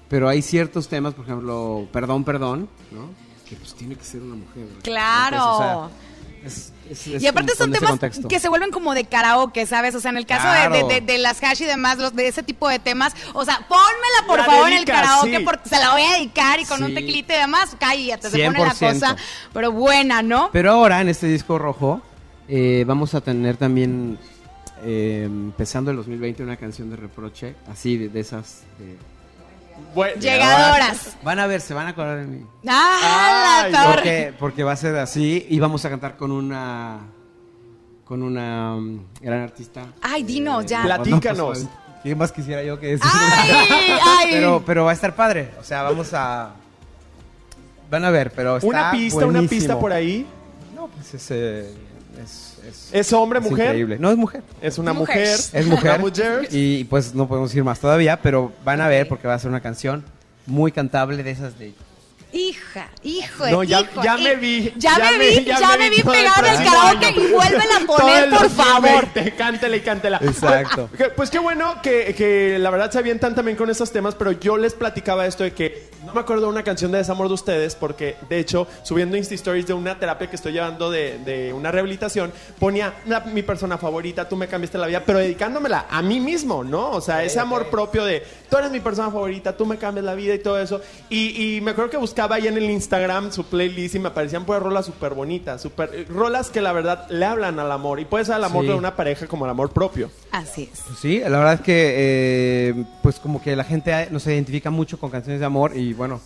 pero 0.07 0.29
hay 0.29 0.41
ciertos 0.41 0.87
temas, 0.87 1.13
por 1.15 1.25
ejemplo, 1.25 1.87
Perdón, 1.91 2.23
Perdón, 2.23 2.69
¿no? 2.91 3.09
Que 3.49 3.55
pues 3.57 3.73
tiene 3.73 3.95
que 3.95 4.03
ser 4.05 4.21
una 4.21 4.35
mujer. 4.35 4.67
Claro. 4.83 5.35
Entonces, 5.35 5.65
o 5.75 5.87
sea, 5.89 5.97
es- 6.45 6.71
es- 6.89 7.07
es 7.07 7.23
Y 7.23 7.27
aparte 7.27 7.53
con- 7.53 7.57
son 7.57 7.71
con 7.71 7.99
temas 7.99 8.19
que 8.27 8.39
se 8.39 8.49
vuelven 8.49 8.71
como 8.71 8.93
de 8.93 9.05
karaoke, 9.05 9.65
¿sabes? 9.65 9.95
O 9.95 9.99
sea, 9.99 10.11
en 10.11 10.17
el 10.17 10.25
caso 10.25 10.47
de- 10.47 10.59
de, 10.59 10.67
Claro. 10.69 10.87
de- 10.87 11.01
de 11.01 11.17
las 11.17 11.41
hash 11.43 11.61
y 11.61 11.65
demás, 11.65 11.97
los, 11.97 12.15
de 12.15 12.27
ese 12.27 12.43
tipo 12.43 12.67
de 12.69 12.79
temas, 12.79 13.13
o 13.33 13.45
sea, 13.45 13.59
pónmela 13.67 14.27
por 14.27 14.39
La 14.39 14.45
favor 14.45 14.71
en 14.71 14.77
el 14.79 14.85
karaoke 14.85 15.37
sí. 15.37 15.43
porque 15.43 15.69
se 15.69 15.79
la 15.79 15.91
voy 15.93 16.01
a 16.03 16.11
dedicar 16.17 16.59
y 16.59 16.65
con 16.65 16.83
un 16.83 16.93
tequilita 16.93 17.35
y 17.35 17.39
demás, 17.39 17.75
cállate, 17.79 18.29
se 18.29 18.43
pone 18.45 18.59
la 18.59 18.73
100%. 18.73 18.93
cosa, 18.93 19.15
pero 19.53 19.71
buena, 19.71 20.21
¿no? 20.21 20.49
Pero 20.51 20.71
ahora 20.71 21.01
en 21.01 21.09
este 21.09 21.27
disco 21.27 21.57
rojo 21.57 22.01
eh, 22.49 22.83
vamos 22.85 23.13
a 23.15 23.21
tener 23.21 23.55
también, 23.55 24.19
eh, 24.83 25.23
empezando 25.25 25.91
el 25.91 25.97
2020, 25.97 26.43
una 26.43 26.57
canción 26.57 26.89
de 26.89 26.97
reproche, 26.97 27.55
así 27.71 27.97
de, 27.97 28.09
de 28.09 28.19
esas... 28.19 28.63
de- 28.79 28.97
Bueno, 29.93 30.19
Llegadoras. 30.19 31.17
Van 31.23 31.39
a 31.39 31.47
ver, 31.47 31.61
se 31.61 31.73
van 31.73 31.87
a 31.87 31.89
acordar 31.89 32.19
de 32.19 32.25
mí. 32.25 32.45
¡Ah, 32.67 33.67
la 33.69 33.83
torre! 33.83 33.93
Porque, 33.93 34.33
porque 34.39 34.63
va 34.63 34.71
a 34.71 34.75
ser 34.75 34.95
así 34.97 35.45
y 35.49 35.59
vamos 35.59 35.85
a 35.85 35.89
cantar 35.89 36.17
con 36.17 36.31
una 36.31 37.01
con 38.05 38.21
una 38.21 38.75
um, 38.75 38.99
gran 39.21 39.41
artista. 39.41 39.85
Ay, 40.01 40.23
dinos, 40.23 40.65
ya. 40.65 40.83
Platícanos. 40.83 41.59
pues, 41.59 41.67
¿Qué 42.03 42.15
más 42.15 42.31
quisiera 42.31 42.61
yo 42.63 42.79
que 42.79 42.87
decir? 42.87 43.09
¡Ay, 43.11 43.49
ay! 44.05 44.27
pero, 44.31 44.63
pero 44.65 44.85
va 44.85 44.91
a 44.91 44.93
estar 44.93 45.15
padre. 45.15 45.51
O 45.59 45.63
sea, 45.63 45.83
vamos 45.83 46.13
a... 46.13 46.51
Van 47.89 48.03
a 48.03 48.11
ver, 48.11 48.31
pero 48.31 48.57
está 48.57 48.67
Una 48.67 48.91
pista, 48.91 49.25
una 49.25 49.41
pista 49.43 49.79
por 49.79 49.93
ahí. 49.93 50.27
No, 50.75 50.87
pues 50.87 51.13
es... 51.13 51.31
eh, 51.31 51.73
es, 52.21 52.52
es- 52.67 52.89
¿Es 52.91 53.13
hombre, 53.13 53.39
es 53.39 53.45
mujer? 53.49 53.65
increíble. 53.67 53.97
No, 53.99 54.09
es 54.11 54.17
mujer. 54.17 54.41
Es 54.61 54.77
una 54.77 54.93
Mujer. 54.93 55.17
mujer. 55.17 55.39
Es 55.53 55.65
mujer. 55.67 55.91
Una 55.91 55.97
mujer. 55.99 56.47
Y 56.51 56.83
pues 56.85 57.13
no 57.13 57.27
podemos 57.27 57.49
decir 57.49 57.63
más 57.63 57.79
todavía, 57.79 58.19
pero 58.21 58.51
van 58.63 58.81
a 58.81 58.87
ver 58.87 59.07
porque 59.07 59.27
va 59.27 59.33
a 59.35 59.39
ser 59.39 59.49
una 59.49 59.61
canción 59.61 60.03
muy 60.45 60.71
cantable 60.71 61.23
de 61.23 61.31
esas 61.31 61.57
de... 61.59 61.73
Hija, 62.35 62.89
hijo, 63.03 63.45
No, 63.51 63.63
ya- 63.63 63.81
hijo, 63.81 64.01
ya 64.03 64.17
hi- 64.17 64.23
me 64.23 64.35
vi, 64.37 64.73
Ya, 64.77 64.97
ya 64.97 65.11
me 65.11 65.19
vi, 65.29 65.43
ya 65.45 65.59
ya, 65.59 65.77
me 65.77 65.89
vi 65.91 65.97
vi 65.97 66.01
todo 66.01 66.13
el 66.15 66.19
pegada 66.21 66.35
próximo 66.41 66.71
karaoke 66.71 67.09
y 67.11 67.31
vuélvela 67.31 67.75
a 67.77 67.85
poner, 67.85 68.29
por 68.31 68.49
favor. 68.49 68.91
2020, 69.05 69.35
Cántela 69.35 69.75
y 69.77 69.79
cántela. 69.81 70.19
Exacto. 70.19 70.89
Pues 71.15 71.29
qué 71.29 71.37
bueno 71.37 71.75
que, 71.83 72.15
que 72.17 72.57
la 72.57 72.71
verdad 72.71 72.89
se 72.89 72.97
avientan 72.97 73.35
también 73.35 73.55
con 73.55 73.69
esos 73.69 73.91
temas, 73.91 74.15
pero 74.15 74.31
yo 74.31 74.57
les 74.57 74.73
platicaba 74.73 75.27
esto 75.27 75.43
de 75.43 75.53
que 75.53 75.89
no 76.05 76.13
me 76.13 76.19
acuerdo 76.21 76.43
de 76.43 76.49
una 76.49 76.63
canción 76.63 76.91
de 76.91 76.97
desamor 76.99 77.27
de 77.27 77.33
ustedes, 77.33 77.75
porque 77.75 78.15
de 78.29 78.39
hecho, 78.39 78.67
subiendo 78.83 79.17
Insta 79.17 79.35
Stories 79.35 79.67
de 79.67 79.73
una 79.73 79.97
terapia 79.99 80.29
que 80.29 80.35
estoy 80.35 80.53
llevando 80.53 80.91
de, 80.91 81.17
de 81.19 81.53
una 81.53 81.71
rehabilitación, 81.71 82.31
ponía 82.59 82.93
"La- 83.05 83.21
mi 83.21 83.41
persona 83.43 83.77
favorita, 83.77 84.27
tú 84.27 84.35
me 84.35 84.47
cambiaste 84.47 84.77
la 84.77 84.87
vida, 84.87 85.03
pero 85.05 85.19
dedicándomela 85.19 85.85
a 85.89 86.01
mí 86.01 86.19
mismo, 86.19 86.63
¿no? 86.63 86.91
O 86.91 87.01
sea, 87.01 87.23
ese 87.23 87.39
amor 87.39 87.67
propio 87.67 88.03
de 88.05 88.23
tú 88.49 88.57
eres 88.57 88.71
mi 88.71 88.79
persona 88.79 89.09
favorita, 89.09 89.55
tú 89.57 89.65
me 89.65 89.77
cambias 89.77 90.05
la 90.05 90.13
vida 90.15 90.33
y 90.35 90.39
todo 90.39 90.59
eso. 90.59 90.81
Y, 91.09 91.55
y 91.57 91.61
me 91.61 91.71
acuerdo 91.71 91.89
que 91.91 91.97
buscaba 91.97 92.35
ahí 92.35 92.47
en 92.47 92.57
el 92.57 92.69
Instagram 92.69 93.31
su 93.31 93.45
playlist 93.45 93.95
y 93.95 93.99
me 93.99 94.09
aparecían 94.09 94.45
pues 94.45 94.61
rolas 94.61 94.85
súper 94.85 95.13
bonitas, 95.13 95.61
super, 95.61 95.89
eh, 95.93 96.05
rolas 96.09 96.49
que 96.49 96.61
la 96.61 96.71
verdad 96.73 97.07
le 97.09 97.25
hablan 97.25 97.59
al 97.59 97.71
amor 97.71 97.99
y 97.99 98.05
puede 98.05 98.25
ser 98.25 98.35
al 98.35 98.43
amor 98.43 98.63
Sí. 98.63 98.69
de 98.69 98.75
una 98.75 98.95
pareja 98.95 99.25
como 99.27 99.45
el 99.45 99.51
amor 99.51 99.71
propio. 99.71 100.09
Así 100.31 100.69
es. 100.71 100.81
Pues 100.87 100.99
sí, 100.99 101.19
la 101.19 101.29
verdad 101.37 101.53
es 101.55 101.61
que 101.61 101.93
eh, 101.95 102.83
pues 103.01 103.19
como 103.19 103.41
que 103.41 103.55
la 103.55 103.63
gente 103.63 104.07
nos 104.11 104.25
identifica 104.27 104.69
mucho 104.69 104.99
con 104.99 105.09
canciones 105.09 105.39
de 105.39 105.45
amor 105.45 105.75
y 105.77 105.92
bueno, 105.93 106.19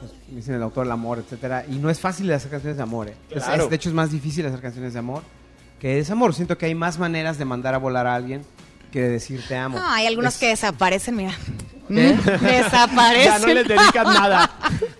pues, 0.00 0.12
dicen 0.28 0.54
el 0.54 0.62
autor 0.62 0.84
del 0.84 0.92
amor, 0.92 1.18
etcétera, 1.18 1.64
y 1.68 1.76
no 1.76 1.90
es 1.90 1.98
fácil 2.00 2.30
hacer 2.32 2.50
canciones 2.50 2.76
de 2.76 2.82
amor, 2.82 3.08
¿eh? 3.08 3.16
Es- 3.30 3.44
Claro. 3.44 3.64
es- 3.64 3.70
de 3.70 3.76
hecho 3.76 3.88
es 3.88 3.94
más 3.94 4.10
difícil 4.10 4.44
hacer 4.46 4.60
canciones 4.60 4.92
de 4.92 4.98
amor 4.98 5.22
que 5.80 5.88
de 5.88 5.94
desamor. 5.96 6.34
Siento 6.34 6.56
que 6.58 6.66
hay 6.66 6.74
más 6.74 6.98
maneras 6.98 7.38
de 7.38 7.44
mandar 7.44 7.74
a 7.74 7.78
volar 7.78 8.06
a 8.06 8.14
alguien 8.14 8.42
que 8.92 9.00
de 9.02 9.08
decir 9.10 9.42
te 9.46 9.56
amo. 9.56 9.78
No, 9.78 9.86
hay 9.86 10.06
algunos 10.06 10.34
Es- 10.34 10.40
que 10.40 10.48
desaparecen, 10.48 11.16
mira. 11.16 11.32
Mm, 11.88 11.96
Desaparecen. 11.96 13.24
Ya 13.32 13.38
no 13.38 13.46
les 13.46 13.68
dedicas 13.68 14.04
nada. 14.04 14.50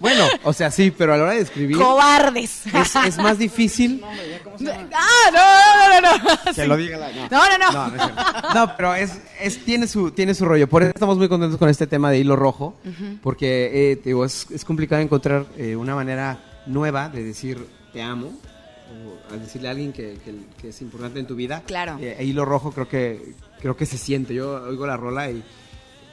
Bueno, 0.00 0.24
o 0.44 0.52
sea, 0.52 0.70
sí, 0.70 0.90
pero 0.90 1.14
a 1.14 1.16
la 1.16 1.24
hora 1.24 1.32
de 1.32 1.40
escribir 1.40 1.76
Cobardes. 1.76 2.66
es, 2.66 2.96
es 3.06 3.18
más 3.18 3.38
difícil. 3.38 4.02
Ah, 4.04 5.30
no, 5.32 6.00
no, 6.00 6.00
no, 6.00 6.18
no. 6.46 6.54
Que 6.54 6.66
lo 6.66 6.76
diga 6.76 6.98
la. 6.98 7.08
No. 7.12 7.28
No, 7.30 7.48
no, 7.48 7.58
no. 7.58 7.72
No, 7.72 7.88
no, 7.88 7.96
es 7.96 8.02
cierto. 8.02 8.54
No, 8.54 8.76
pero 8.76 8.94
es, 8.94 9.18
es, 9.40 9.64
tiene, 9.64 9.86
su, 9.86 10.10
tiene 10.12 10.34
su 10.34 10.44
rollo. 10.44 10.68
Por 10.68 10.82
eso 10.82 10.92
estamos 10.94 11.18
muy 11.18 11.28
contentos 11.28 11.58
con 11.58 11.68
este 11.68 11.86
tema 11.86 12.10
de 12.10 12.18
hilo 12.18 12.36
rojo, 12.36 12.76
porque 13.22 13.92
eh, 13.92 14.00
digo, 14.04 14.24
es, 14.24 14.46
es 14.50 14.64
complicado 14.64 15.00
encontrar 15.02 15.46
eh, 15.56 15.76
una 15.76 15.94
manera 15.94 16.38
nueva 16.66 17.08
de 17.08 17.22
decir 17.22 17.66
te 17.92 18.02
amo, 18.02 18.28
o 18.28 19.32
al 19.32 19.40
decirle 19.40 19.68
a 19.68 19.70
alguien 19.72 19.92
que, 19.92 20.18
que- 20.24 20.34
que 20.60 20.68
es 20.68 20.80
importante 20.82 21.18
en 21.18 21.26
tu 21.26 21.34
vida. 21.34 21.62
Claro. 21.66 21.96
Eh, 22.00 22.16
hilo 22.24 22.44
rojo 22.44 22.72
creo 22.72 22.88
que, 22.88 23.34
creo 23.60 23.76
que 23.76 23.86
se 23.86 23.98
siente. 23.98 24.34
Yo 24.34 24.62
oigo 24.68 24.86
la 24.86 24.96
rola 24.96 25.30
y, 25.30 25.42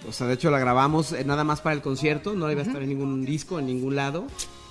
o 0.08 0.12
sea, 0.12 0.28
de 0.28 0.34
hecho 0.34 0.52
la 0.52 0.60
grabamos 0.60 1.12
eh, 1.14 1.24
nada 1.24 1.44
más 1.44 1.62
para 1.62 1.76
el 1.76 1.82
concierto, 1.82 2.34
no 2.34 2.52
iba 2.52 2.62
a 2.62 2.66
estar 2.66 2.82
en 2.82 2.90
ningún 2.90 3.26
disco, 3.26 3.60
en 3.60 3.68
ningún 3.68 3.96
lado. 3.96 4.26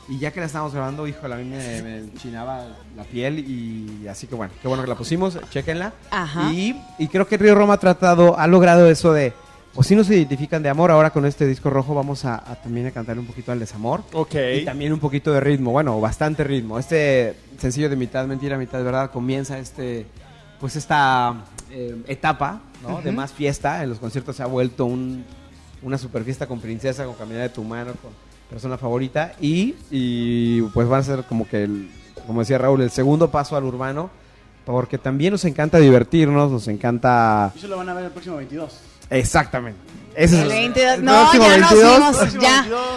Y 0.09 0.19
ya 0.19 0.33
que 0.33 0.41
la 0.41 0.47
estábamos 0.47 0.75
grabando, 0.75 1.07
híjole, 1.07 1.35
a 1.35 1.39
mí 1.39 1.45
me, 1.45 1.83
me 1.83 1.99
enchinaba 1.99 2.67
la 2.97 3.05
piel 3.05 3.39
y 3.39 4.09
así 4.09 4.27
que 4.27 4.35
bueno, 4.35 4.53
qué 4.61 4.67
bueno 4.67 4.83
que 4.83 4.89
la 4.89 4.97
pusimos, 4.97 5.39
chéquenla. 5.51 5.93
Ajá. 6.11 6.53
Y, 6.53 6.77
y 6.99 7.07
creo 7.07 7.27
que 7.27 7.37
Río 7.37 7.55
Roma 7.55 7.75
ha 7.75 7.79
tratado, 7.79 8.37
ha 8.37 8.49
logrado 8.49 8.91
eso 8.91 9.13
de, 9.13 9.33
pues 9.73 9.87
si 9.87 9.95
nos 9.95 10.11
identifican 10.11 10.61
de 10.61 10.69
amor, 10.69 10.91
ahora 10.91 11.11
con 11.11 11.25
este 11.25 11.47
disco 11.47 11.71
rojo 11.71 11.95
vamos 11.95 12.25
a, 12.25 12.35
a 12.35 12.57
también 12.57 12.89
a 12.89 12.91
cantar 12.91 13.17
un 13.17 13.27
poquito 13.27 13.53
al 13.53 13.61
desamor. 13.61 14.03
Ok. 14.13 14.35
Y 14.61 14.65
también 14.65 14.93
un 14.93 14.99
poquito 14.99 15.33
de 15.33 15.41
ritmo, 15.41 15.71
bueno, 15.71 16.01
bastante 16.01 16.43
ritmo. 16.43 16.81
Este 16.81 17.37
sencillo 17.59 17.89
de 17.89 17.95
mitad 17.95 18.27
mentira, 18.27 18.59
mitad 18.59 18.83
verdad 18.83 19.13
comienza 19.13 19.57
este, 19.59 20.05
pues 20.59 20.75
esta 20.75 21.45
eh, 21.71 21.97
etapa, 22.09 22.61
¿no? 22.83 23.01
De 23.03 23.13
más 23.13 23.33
fiesta. 23.33 23.83
En 23.83 23.91
los 23.91 23.99
conciertos 23.99 24.37
se 24.37 24.43
ha 24.43 24.47
vuelto 24.47 24.85
un, 24.87 25.25
una 25.83 25.99
super 25.99 26.25
fiesta 26.25 26.47
con 26.47 26.61
princesa, 26.61 27.05
con 27.05 27.15
caminar 27.15 27.43
de 27.43 27.49
tu 27.51 27.63
mano, 27.65 27.93
con 28.03 28.11
persona 28.51 28.77
favorita. 28.79 29.33
Y, 29.41 29.75
y 29.91 30.63
pues 30.75 30.91
va 30.91 30.99
a 30.99 31.03
ser 31.03 31.25
como 31.25 31.49
que, 31.49 31.65
el, 31.65 31.91
como 32.27 32.41
decía 32.41 32.59
Raúl, 32.59 32.83
el 32.83 32.91
segundo 32.91 33.31
paso 33.31 33.57
al 33.57 33.65
urbano. 33.65 34.11
Porque 34.65 34.97
también 34.97 35.33
nos 35.33 35.45
encanta 35.45 35.79
divertirnos, 35.79 36.49
nos 36.51 36.69
encanta... 36.69 37.53
Eso 37.57 37.67
lo 37.67 37.79
van 37.79 37.89
a 37.89 37.95
ver 37.95 38.05
el 38.05 38.11
próximo 38.13 38.37
22. 38.37 38.73
Exactamente. 39.11 39.79
Ese 40.15 40.37
es 40.37 40.43
El 40.43 40.51
el- 40.53 40.59
22. 40.73 40.95
el 40.99 41.05
No, 41.05 41.13
próximo 41.13 41.45
ya 41.49 41.57
nos 41.59 41.71
22. 41.71 41.91
fuimos. 41.97 42.17
Próximo 42.17 42.43
Ya. 42.43 42.61
22. 42.61 42.89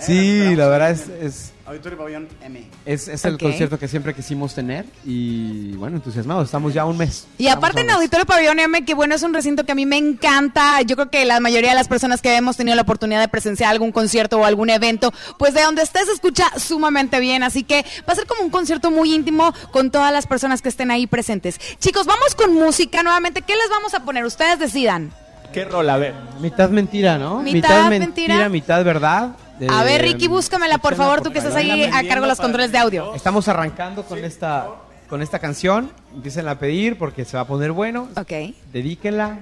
Sí, 0.00 0.56
la 0.56 0.68
verdad 0.68 0.90
es, 0.90 1.08
es, 1.08 1.52
Auditorio 1.66 1.98
Pabellón 1.98 2.28
M. 2.42 2.64
es, 2.84 3.06
es 3.06 3.24
el 3.24 3.34
Ok. 3.34 3.42
concierto 3.42 3.78
que 3.78 3.86
siempre 3.86 4.12
quisimos 4.12 4.54
tener 4.54 4.86
y 5.04 5.72
bueno, 5.76 5.96
entusiasmados, 5.98 6.46
estamos 6.46 6.74
ya 6.74 6.84
un 6.84 6.96
mes. 6.96 7.28
Y 7.38 7.46
aparte 7.46 7.80
en 7.82 7.86
Estamos 7.86 7.86
a 7.86 7.86
un 7.86 7.86
mes. 7.86 7.94
Auditorio 7.96 8.26
Pabellón 8.26 8.58
M, 8.58 8.84
que 8.84 8.94
bueno, 8.94 9.14
es 9.14 9.22
un 9.22 9.32
recinto 9.32 9.64
que 9.64 9.72
a 9.72 9.74
mí 9.76 9.86
me 9.86 9.96
encanta. 9.98 10.82
Yo 10.82 10.96
creo 10.96 11.10
que 11.10 11.24
la 11.26 11.38
mayoría 11.38 11.70
de 11.70 11.76
las 11.76 11.86
personas 11.86 12.22
que 12.22 12.34
hemos 12.34 12.56
tenido 12.56 12.74
la 12.74 12.82
oportunidad 12.82 13.20
de 13.20 13.28
presenciar 13.28 13.70
algún 13.70 13.92
concierto 13.92 14.38
o 14.38 14.44
algún 14.44 14.70
evento, 14.70 15.12
pues 15.38 15.54
de 15.54 15.62
donde 15.62 15.82
estés 15.82 16.06
se 16.06 16.12
escucha 16.12 16.46
sumamente 16.58 17.20
bien. 17.20 17.42
Así 17.44 17.62
que 17.62 17.84
va 18.08 18.14
a 18.14 18.16
ser 18.16 18.26
como 18.26 18.42
un 18.42 18.50
concierto 18.50 18.90
muy 18.90 19.14
íntimo 19.14 19.52
con 19.70 19.90
todas 19.92 20.12
las 20.12 20.26
personas 20.26 20.62
que 20.62 20.70
estén 20.70 20.90
ahí 20.90 21.06
presentes. 21.06 21.60
Chicos, 21.78 22.06
vamos 22.06 22.34
con 22.34 22.52
música 22.54 23.02
nuevamente. 23.02 23.42
¿Qué 23.42 23.54
les 23.54 23.68
vamos 23.70 23.94
a 23.94 24.00
poner? 24.04 24.24
Ustedes 24.24 24.58
decidan. 24.58 25.12
¿Qué 25.52 25.64
rola? 25.64 25.94
A 25.94 25.98
ver. 25.98 26.14
Mitad 26.40 26.70
mentira, 26.70 27.18
¿no? 27.18 27.42
Mitad 27.42 27.88
mentira, 27.90 28.34
mentira. 28.34 28.48
mitad 28.48 28.84
verdad. 28.84 29.30
A 29.68 29.84
ver, 29.84 30.02
Ricky, 30.02 30.28
búscamela, 30.28 30.78
por 30.78 30.94
favor, 30.94 31.22
tú 31.22 31.30
que 31.32 31.38
estás 31.38 31.54
ahí 31.54 31.84
a 31.84 32.06
cargo 32.08 32.22
de 32.22 32.28
los 32.28 32.40
controles 32.40 32.72
de 32.72 32.78
audio. 32.78 33.14
Estamos 33.14 33.48
arrancando 33.48 34.04
con 34.04 34.24
esta 34.24 34.68
con 35.08 35.22
esta 35.22 35.40
canción, 35.40 35.90
empiecen 36.14 36.46
a 36.46 36.58
pedir 36.60 36.96
porque 36.96 37.24
se 37.24 37.36
va 37.36 37.42
a 37.42 37.46
poner 37.46 37.72
bueno. 37.72 38.08
Ok. 38.16 38.54
Dedíquenla 38.72 39.40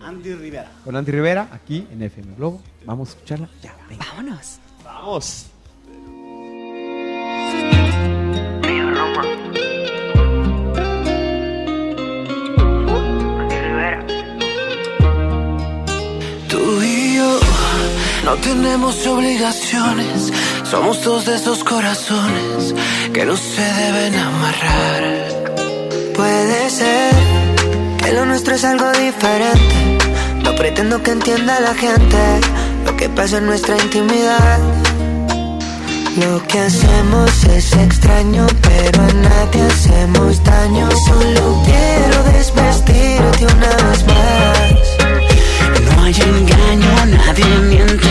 Andy 0.00 0.34
Rivera. 0.34 0.70
con 0.84 0.94
Andy 0.96 1.10
Rivera 1.10 1.48
aquí 1.50 1.86
en 1.90 2.02
FM 2.02 2.34
Globo. 2.36 2.60
Vamos 2.84 3.08
a 3.08 3.12
escucharla. 3.12 3.48
Ya, 3.62 3.74
venga. 3.88 4.04
Vámonos. 4.10 4.58
Vamos. 4.84 5.46
Tú 14.08 14.27
no 18.24 18.34
tenemos 18.36 19.06
obligaciones, 19.06 20.32
somos 20.64 21.02
dos 21.04 21.26
de 21.26 21.36
esos 21.36 21.64
corazones 21.64 22.74
que 23.12 23.24
no 23.24 23.36
se 23.36 23.62
deben 23.62 24.14
amarrar. 24.14 25.38
Puede 26.14 26.70
ser 26.70 27.14
que 28.02 28.12
lo 28.12 28.26
nuestro 28.26 28.54
es 28.54 28.64
algo 28.64 28.90
diferente. 28.92 29.98
No 30.42 30.54
pretendo 30.54 31.02
que 31.02 31.12
entienda 31.12 31.60
la 31.60 31.74
gente 31.74 32.18
lo 32.84 32.96
que 32.96 33.08
pasa 33.08 33.38
en 33.38 33.46
nuestra 33.46 33.76
intimidad. 33.76 34.58
Lo 36.16 36.42
que 36.48 36.58
hacemos 36.58 37.44
es 37.44 37.72
extraño, 37.74 38.46
pero 38.62 39.02
a 39.02 39.12
nadie 39.12 39.62
hacemos 39.62 40.42
daño. 40.42 40.88
Solo 41.06 41.62
quiero 41.64 42.22
desvestirte 42.32 43.46
una 43.46 43.68
vez 43.88 44.04
más. 44.06 45.94
No 45.94 46.02
hay 46.02 46.14
engaño, 46.14 47.06
nadie 47.06 47.58
miente 47.68 48.07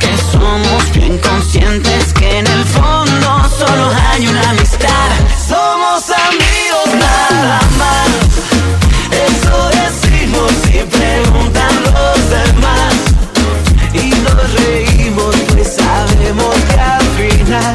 porque 0.00 0.16
somos 0.32 0.92
bien 0.92 1.18
conscientes 1.18 2.12
que 2.12 2.38
en 2.38 2.46
el 2.46 2.64
fondo 2.64 3.48
solo 3.58 3.90
hay 4.10 4.26
una 4.26 4.50
amistad. 4.50 5.08
Somos 5.48 6.04
amigos 6.10 6.88
nada 6.94 7.60
más. 7.78 8.08
Eso 9.10 9.70
decimos 9.70 10.52
y 10.68 10.84
preguntan 10.84 11.74
los 11.84 12.30
demás. 12.30 12.94
Y 13.92 14.10
nos 14.20 14.52
reímos 14.54 15.34
pues 15.52 15.76
sabemos 15.76 16.54
que 16.68 16.80
al 16.80 17.06
final 17.16 17.74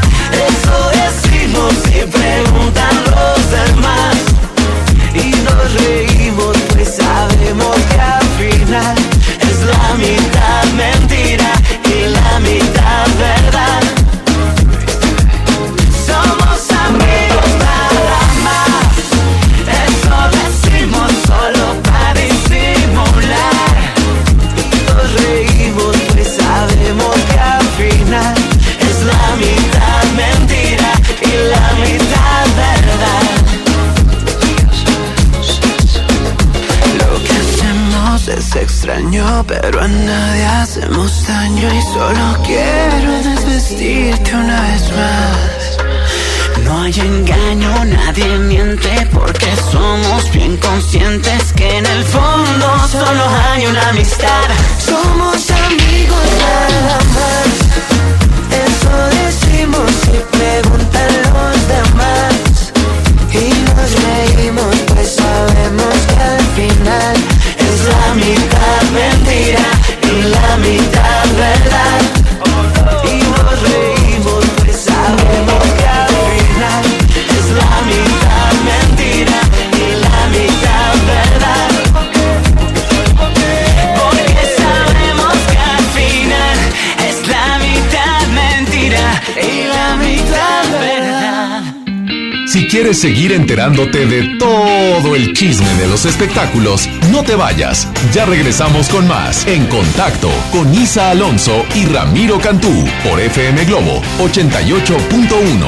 Y 1.69 2.05
preguntan 2.05 2.95
los 3.11 3.51
demás. 3.51 4.17
Y 5.13 5.31
nos 5.43 5.73
reímos 5.73 6.57
pues 6.73 6.95
sabemos 6.95 7.75
que 7.89 7.99
al 7.99 8.27
final 8.39 8.95
es 9.41 9.59
la 9.65 9.93
mitad 9.95 10.63
mentira 10.75 11.00
pero 39.47 39.81
a 39.81 39.87
nadie 39.87 40.45
hacemos 40.45 41.27
daño 41.27 41.73
y 41.73 41.81
solo 41.81 42.37
quiero 42.45 43.11
desvestirte 43.23 44.35
una 44.35 44.61
vez 44.61 44.91
más. 44.91 46.63
No 46.65 46.81
hay 46.81 46.93
engaño, 46.99 47.85
seguir 93.01 93.31
enterándote 93.31 94.05
de 94.05 94.37
todo 94.37 95.15
el 95.15 95.33
chisme 95.33 95.73
de 95.73 95.87
los 95.87 96.05
espectáculos, 96.05 96.87
no 97.11 97.23
te 97.23 97.33
vayas. 97.33 97.87
Ya 98.13 98.25
regresamos 98.25 98.89
con 98.89 99.07
más 99.07 99.47
En 99.47 99.65
Contacto 99.65 100.29
con 100.51 100.71
Isa 100.71 101.09
Alonso 101.09 101.65
y 101.73 101.85
Ramiro 101.87 102.37
Cantú 102.37 102.85
por 103.03 103.19
FM 103.19 103.65
Globo 103.65 104.03
88.1. 104.19 105.65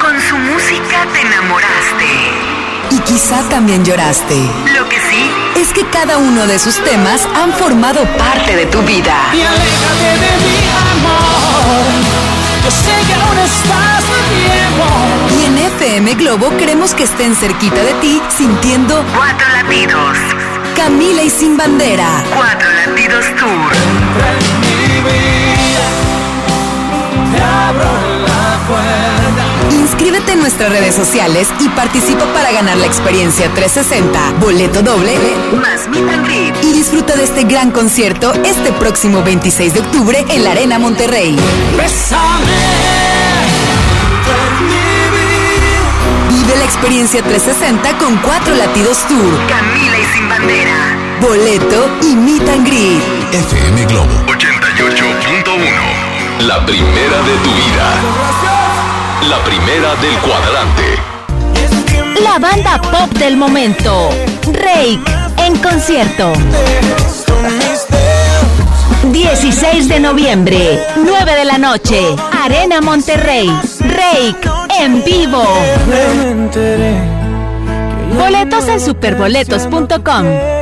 Con 0.00 0.20
su 0.20 0.36
música 0.36 1.06
te 1.12 1.20
enamoraste. 1.20 2.06
Y 2.90 2.98
quizá 3.00 3.48
también 3.48 3.84
lloraste. 3.84 4.34
Lo 4.76 4.88
que 4.88 4.96
sí 4.96 5.30
Es 5.60 5.72
que 5.72 5.88
cada 5.90 6.18
uno 6.18 6.48
de 6.48 6.58
sus 6.58 6.82
temas 6.82 7.28
han 7.36 7.52
formado 7.52 8.02
parte 8.16 8.56
de 8.56 8.66
tu 8.66 8.82
vida. 8.82 9.14
y 9.32 9.42
aléjate 9.42 10.10
de 10.10 10.32
mi 10.44 10.58
amor. 11.04 12.37
Yo 12.68 12.74
sé 12.74 13.06
que 13.06 13.14
aún 13.14 13.38
estás 13.38 14.04
a 14.04 14.20
tiempo. 14.28 14.84
Y 15.40 15.46
en 15.46 15.56
FM 15.56 16.14
Globo 16.16 16.54
queremos 16.58 16.92
que 16.92 17.04
estén 17.04 17.34
cerquita 17.34 17.82
de 17.82 17.94
ti 17.94 18.20
sintiendo 18.28 19.02
cuatro 19.16 19.48
latidos. 19.54 20.18
Camila 20.76 21.22
y 21.22 21.30
Sin 21.30 21.56
Bandera. 21.56 22.22
Cuatro 22.36 22.68
latidos 22.70 23.24
tour. 23.38 23.72
Te 27.32 27.42
abro 27.42 28.18
la 28.26 28.58
puerta. 28.68 29.17
Inscríbete 29.70 30.32
en 30.32 30.40
nuestras 30.40 30.70
redes 30.70 30.94
sociales 30.94 31.48
y 31.60 31.68
participa 31.70 32.24
para 32.32 32.52
ganar 32.52 32.76
la 32.76 32.86
experiencia 32.86 33.50
360, 33.54 34.32
boleto 34.40 34.82
doble 34.82 35.14
Más 35.60 35.88
meet 35.88 36.08
and 36.08 36.26
greet. 36.26 36.54
y 36.62 36.72
disfruta 36.72 37.16
de 37.16 37.24
este 37.24 37.44
gran 37.44 37.70
concierto 37.70 38.32
este 38.44 38.72
próximo 38.72 39.22
26 39.22 39.74
de 39.74 39.80
octubre 39.80 40.24
en 40.28 40.44
la 40.44 40.52
Arena 40.52 40.78
Monterrey. 40.78 41.36
Vive 46.30 46.56
la 46.56 46.64
experiencia 46.64 47.22
360 47.22 47.98
con 47.98 48.16
cuatro 48.18 48.54
latidos 48.54 48.98
tour, 49.08 49.38
Camila 49.48 49.98
y 49.98 50.04
sin 50.14 50.28
bandera. 50.28 50.96
boleto 51.20 51.90
y 52.02 52.14
meet 52.16 52.48
and 52.48 52.66
greet. 52.66 53.02
FM 53.32 53.84
Globo 53.86 54.14
88.1. 54.26 56.46
La 56.46 56.64
primera 56.64 57.18
de 57.22 57.34
tu 57.42 57.50
vida. 57.50 58.57
La 59.26 59.42
primera 59.44 59.96
del 59.96 60.16
cuadrante. 60.18 60.94
La 62.22 62.38
banda 62.38 62.80
pop 62.80 63.10
del 63.18 63.36
momento, 63.36 64.10
Rake, 64.52 65.00
en 65.44 65.56
concierto. 65.58 66.32
16 69.10 69.88
de 69.88 70.00
noviembre, 70.00 70.86
9 70.96 71.34
de 71.34 71.44
la 71.44 71.58
noche, 71.58 72.00
Arena 72.44 72.80
Monterrey, 72.80 73.48
Rake, 73.80 74.48
en 74.78 75.02
vivo. 75.04 75.42
Boletos 78.16 78.68
en 78.68 78.80
superboletos.com. 78.80 80.57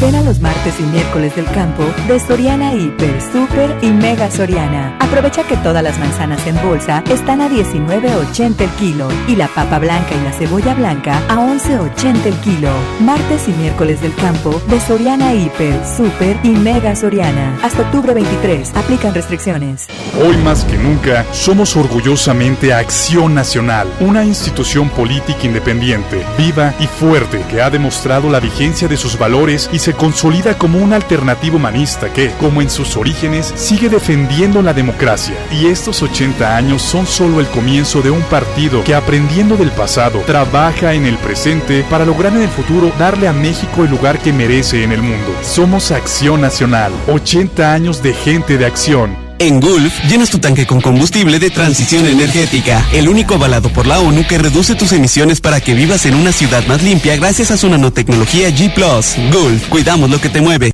Ven 0.00 0.14
a 0.14 0.22
los 0.22 0.40
martes 0.40 0.80
y 0.80 0.82
miércoles 0.84 1.36
del 1.36 1.44
campo 1.44 1.84
de 2.08 2.18
Soriana 2.18 2.72
Hiper, 2.72 3.20
Super 3.20 3.76
y 3.82 3.90
Mega 3.90 4.30
Soriana. 4.30 4.96
Aprovecha 4.98 5.42
que 5.42 5.58
todas 5.58 5.82
las 5.82 5.98
manzanas 5.98 6.46
en 6.46 6.56
bolsa 6.62 7.04
están 7.10 7.42
a 7.42 7.50
19.80 7.50 8.62
el 8.62 8.70
kilo 8.78 9.08
y 9.28 9.36
la 9.36 9.48
papa 9.48 9.78
blanca 9.78 10.14
y 10.14 10.24
la 10.24 10.32
cebolla 10.32 10.72
blanca 10.72 11.18
a 11.28 11.36
11.80 11.36 12.24
el 12.24 12.34
kilo. 12.36 12.70
Martes 13.00 13.46
y 13.46 13.52
miércoles 13.52 14.00
del 14.00 14.14
campo 14.14 14.58
de 14.68 14.80
Soriana 14.80 15.34
Hiper, 15.34 15.78
Super 15.84 16.38
y 16.44 16.50
Mega 16.50 16.96
Soriana. 16.96 17.58
Hasta 17.62 17.82
octubre 17.82 18.14
23. 18.14 18.74
Aplican 18.76 19.12
restricciones. 19.12 19.86
Hoy 20.24 20.38
más 20.38 20.64
que 20.64 20.78
nunca, 20.78 21.26
somos 21.32 21.76
orgullosamente 21.76 22.72
Acción 22.72 23.34
Nacional, 23.34 23.86
una 24.00 24.24
institución 24.24 24.88
política 24.88 25.40
independiente, 25.44 26.24
viva 26.38 26.72
y 26.80 26.86
fuerte 26.86 27.44
que 27.50 27.60
ha 27.60 27.68
demostrado 27.68 28.30
la 28.30 28.40
vigencia 28.40 28.88
de 28.88 28.96
sus 28.96 29.18
valores 29.18 29.68
y 29.72 29.78
se 29.78 29.89
consolida 29.94 30.56
como 30.56 30.78
una 30.78 30.96
alternativa 30.96 31.56
humanista 31.56 32.12
que, 32.12 32.30
como 32.38 32.62
en 32.62 32.70
sus 32.70 32.96
orígenes, 32.96 33.52
sigue 33.56 33.88
defendiendo 33.88 34.62
la 34.62 34.74
democracia. 34.74 35.36
Y 35.52 35.66
estos 35.66 36.02
80 36.02 36.56
años 36.56 36.82
son 36.82 37.06
solo 37.06 37.40
el 37.40 37.46
comienzo 37.46 38.02
de 38.02 38.10
un 38.10 38.22
partido 38.22 38.84
que, 38.84 38.94
aprendiendo 38.94 39.56
del 39.56 39.70
pasado, 39.70 40.20
trabaja 40.26 40.94
en 40.94 41.06
el 41.06 41.16
presente 41.18 41.84
para 41.88 42.04
lograr 42.04 42.32
en 42.32 42.42
el 42.42 42.48
futuro 42.48 42.92
darle 42.98 43.28
a 43.28 43.32
México 43.32 43.84
el 43.84 43.90
lugar 43.90 44.18
que 44.18 44.32
merece 44.32 44.84
en 44.84 44.92
el 44.92 45.02
mundo. 45.02 45.34
Somos 45.42 45.90
Acción 45.90 46.40
Nacional, 46.40 46.92
80 47.08 47.72
años 47.72 48.02
de 48.02 48.14
gente 48.14 48.58
de 48.58 48.66
acción. 48.66 49.29
En 49.42 49.58
Gulf, 49.58 50.04
llenas 50.04 50.28
tu 50.28 50.38
tanque 50.38 50.66
con 50.66 50.82
combustible 50.82 51.38
de 51.38 51.48
transición 51.48 52.06
energética, 52.06 52.84
el 52.92 53.08
único 53.08 53.36
avalado 53.36 53.70
por 53.70 53.86
la 53.86 53.98
ONU 53.98 54.26
que 54.28 54.36
reduce 54.36 54.74
tus 54.74 54.92
emisiones 54.92 55.40
para 55.40 55.62
que 55.62 55.72
vivas 55.72 56.04
en 56.04 56.14
una 56.14 56.30
ciudad 56.30 56.62
más 56.66 56.82
limpia 56.82 57.16
gracias 57.16 57.50
a 57.50 57.56
su 57.56 57.66
nanotecnología 57.70 58.50
G⁇ 58.50 58.74
Gulf, 59.32 59.66
cuidamos 59.70 60.10
lo 60.10 60.20
que 60.20 60.28
te 60.28 60.42
mueve. 60.42 60.72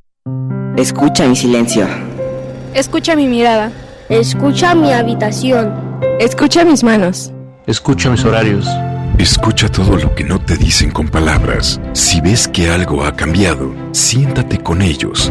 Escucha 0.77 1.29
mi 1.29 1.37
silencio. 1.37 1.87
Escucha 2.75 3.15
mi 3.15 3.29
mirada. 3.29 3.71
Escucha 4.09 4.75
mi 4.75 4.93
habitación. 4.93 5.73
Escucha 6.19 6.65
mis 6.65 6.83
manos. 6.83 7.31
Escucha 7.69 8.11
mis 8.11 8.25
horarios. 8.25 8.67
Escucha 9.17 9.69
todo 9.69 9.97
lo 9.97 10.13
que 10.17 10.25
no 10.25 10.41
te 10.41 10.57
dicen 10.57 10.91
con 10.91 11.07
palabras. 11.07 11.81
Si 11.93 12.21
ves 12.21 12.49
que 12.49 12.69
algo 12.69 13.05
ha 13.05 13.15
cambiado, 13.15 13.73
siéntate 13.93 14.59
con 14.59 14.83
ellos. 14.83 15.31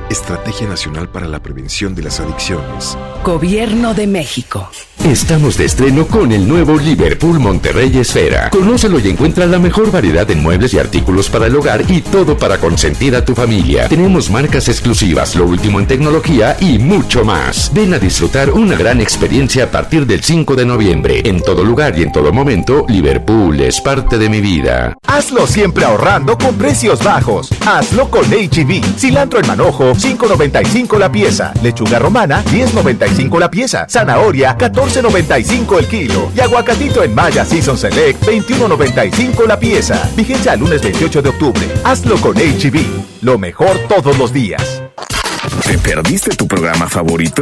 Estrategia 0.11 0.67
Nacional 0.67 1.09
para 1.09 1.27
la 1.27 1.41
Prevención 1.41 1.95
de 1.95 2.03
las 2.03 2.19
Adicciones. 2.19 2.97
Gobierno 3.23 3.93
de 3.93 4.07
México. 4.07 4.69
Estamos 5.05 5.57
de 5.57 5.65
estreno 5.65 6.05
con 6.05 6.31
el 6.31 6.47
nuevo 6.47 6.77
Liverpool 6.77 7.39
Monterrey 7.39 7.97
Esfera. 7.97 8.51
Conócelo 8.51 8.99
y 8.99 9.09
encuentra 9.09 9.47
la 9.47 9.57
mejor 9.57 9.91
variedad 9.91 10.27
de 10.27 10.35
muebles 10.35 10.75
y 10.75 10.79
artículos 10.79 11.27
para 11.27 11.47
el 11.47 11.55
hogar 11.55 11.83
y 11.87 12.01
todo 12.01 12.37
para 12.37 12.59
consentir 12.59 13.15
a 13.15 13.25
tu 13.25 13.33
familia. 13.33 13.87
Tenemos 13.87 14.29
marcas 14.29 14.67
exclusivas, 14.67 15.35
lo 15.35 15.45
último 15.45 15.79
en 15.79 15.87
tecnología 15.87 16.55
y 16.59 16.77
mucho 16.77 17.25
más. 17.25 17.71
Ven 17.73 17.95
a 17.95 17.99
disfrutar 17.99 18.51
una 18.51 18.75
gran 18.75 19.01
experiencia 19.01 19.63
a 19.63 19.71
partir 19.71 20.05
del 20.05 20.23
5 20.23 20.55
de 20.55 20.65
noviembre. 20.65 21.21
En 21.25 21.41
todo 21.41 21.63
lugar 21.63 21.97
y 21.97 22.03
en 22.03 22.11
todo 22.11 22.31
momento, 22.31 22.85
Liverpool 22.87 23.59
es 23.59 23.81
parte 23.81 24.19
de 24.19 24.29
mi 24.29 24.39
vida. 24.39 24.95
Hazlo 25.07 25.47
siempre 25.47 25.83
ahorrando 25.83 26.37
con 26.37 26.55
precios 26.55 27.03
bajos. 27.03 27.49
Hazlo 27.65 28.11
con 28.11 28.25
HB. 28.25 28.99
Cilantro 28.99 29.39
en 29.39 29.47
manojo, 29.47 29.95
5.95 30.01 30.97
la 30.97 31.11
pieza. 31.11 31.53
Lechuga 31.61 31.99
romana, 31.99 32.43
10.95 32.45 33.39
la 33.39 33.51
pieza. 33.51 33.85
Zanahoria, 33.87 34.57
14.95 34.57 35.77
el 35.77 35.87
kilo. 35.87 36.31
Y 36.35 36.39
aguacatito 36.39 37.03
en 37.03 37.13
Maya 37.13 37.45
Season 37.45 37.77
Select, 37.77 38.23
21.95 38.25 39.47
la 39.47 39.59
pieza. 39.59 40.09
Vigencia 40.15 40.55
lunes 40.55 40.81
28 40.81 41.21
de 41.21 41.29
octubre. 41.29 41.67
Hazlo 41.83 42.17
con 42.17 42.35
HB. 42.35 42.83
Lo 43.21 43.37
mejor 43.37 43.77
todos 43.87 44.17
los 44.17 44.33
días. 44.33 44.81
¿Te 45.65 45.77
perdiste 45.77 46.35
tu 46.35 46.47
programa 46.47 46.87
favorito? 46.87 47.41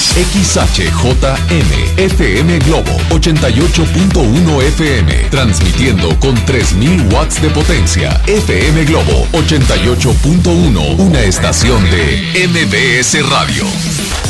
XHJM, 0.15 1.97
FM 1.97 2.59
Globo, 2.59 2.91
88.1 3.11 4.61
FM, 4.63 5.13
transmitiendo 5.29 6.19
con 6.19 6.35
3.000 6.35 7.13
watts 7.13 7.41
de 7.41 7.49
potencia. 7.49 8.21
FM 8.27 8.83
Globo, 8.83 9.25
88.1, 9.31 10.99
una 10.99 11.21
estación 11.21 11.81
de 11.89 12.49
MBS 12.49 13.25
Radio. 13.29 13.63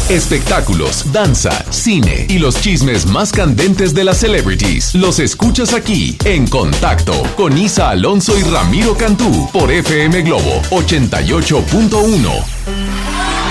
Espectáculos, 0.09 1.11
danza, 1.11 1.65
cine 1.71 2.27
y 2.29 2.37
los 2.37 2.61
chismes 2.61 3.07
más 3.07 3.31
candentes 3.31 3.95
de 3.95 4.03
las 4.03 4.17
celebrities. 4.17 4.93
Los 4.93 5.17
escuchas 5.17 5.73
aquí, 5.73 6.15
en 6.25 6.47
contacto, 6.47 7.23
con 7.35 7.57
Isa 7.57 7.89
Alonso 7.89 8.37
y 8.37 8.43
Ramiro 8.43 8.95
Cantú, 8.95 9.49
por 9.51 9.71
FM 9.71 10.21
Globo, 10.21 10.61
88.1. 10.69 13.50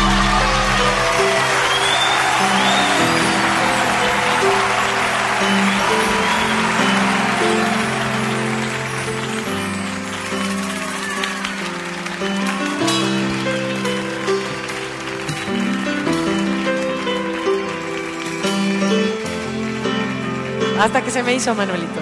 Hasta 20.80 21.02
que 21.04 21.10
se 21.10 21.22
me 21.22 21.34
hizo, 21.34 21.54
Manuelito. 21.54 22.00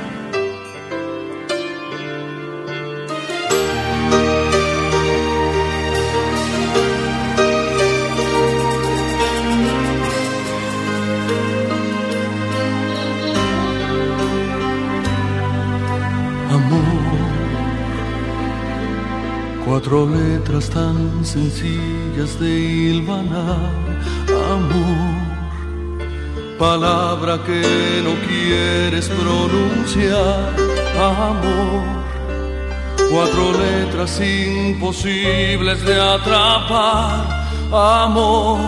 Amor, 16.52 16.80
cuatro 19.64 20.08
letras 20.08 20.70
tan 20.70 21.24
sencillas 21.24 22.38
de 22.38 22.48
hilvanar. 22.48 23.72
Amor, 24.52 25.27
palabra 26.58 27.38
que 27.46 28.02
no 28.02 28.14
quieres 28.26 29.08
pronunciar. 29.08 30.54
Amor, 30.98 31.84
cuatro 33.10 33.52
letras 33.52 34.20
imposibles 34.20 35.84
de 35.84 36.00
atrapar. 36.00 37.46
Amor, 37.72 38.58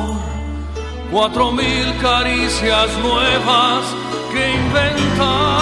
cuatro 1.10 1.50
mil 1.52 1.96
caricias 2.00 2.88
nuevas 3.02 3.84
que 4.32 4.50
inventar. 4.52 5.59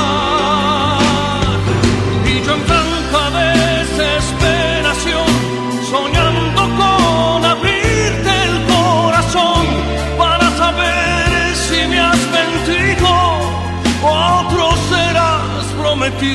Amor, 16.21 16.35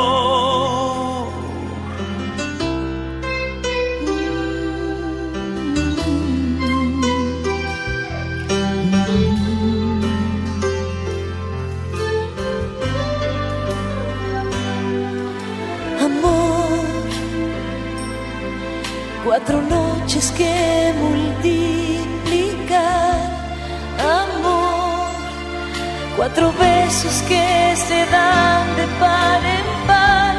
cuatro 26.22 26.52
besos 26.52 27.20
que 27.22 27.74
se 27.74 28.06
dan 28.06 28.76
de 28.76 28.86
par 29.00 29.40
en 29.58 29.86
par. 29.88 30.34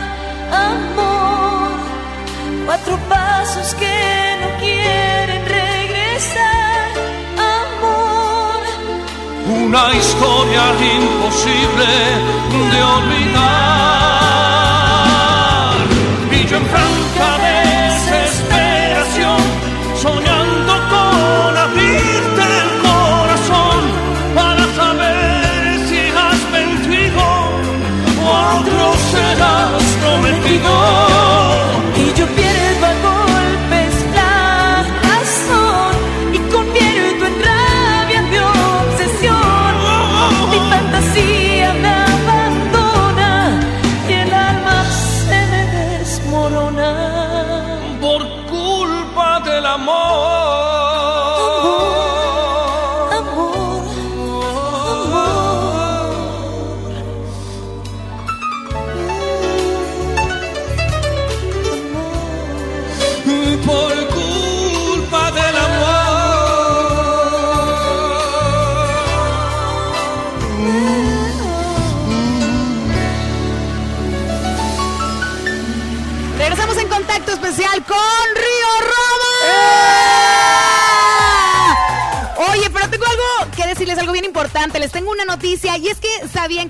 Amor, 0.72 1.72
cuatro 2.66 2.98
pasos 3.10 3.76
que 3.76 3.98
no 4.42 4.50
quieren 4.62 5.42
regresar. 5.60 6.88
Amor. 7.66 8.62
una 9.66 9.94
historia 9.94 10.64
imposible 10.96 11.90
de 12.72 12.84
olvidar. 12.96 14.03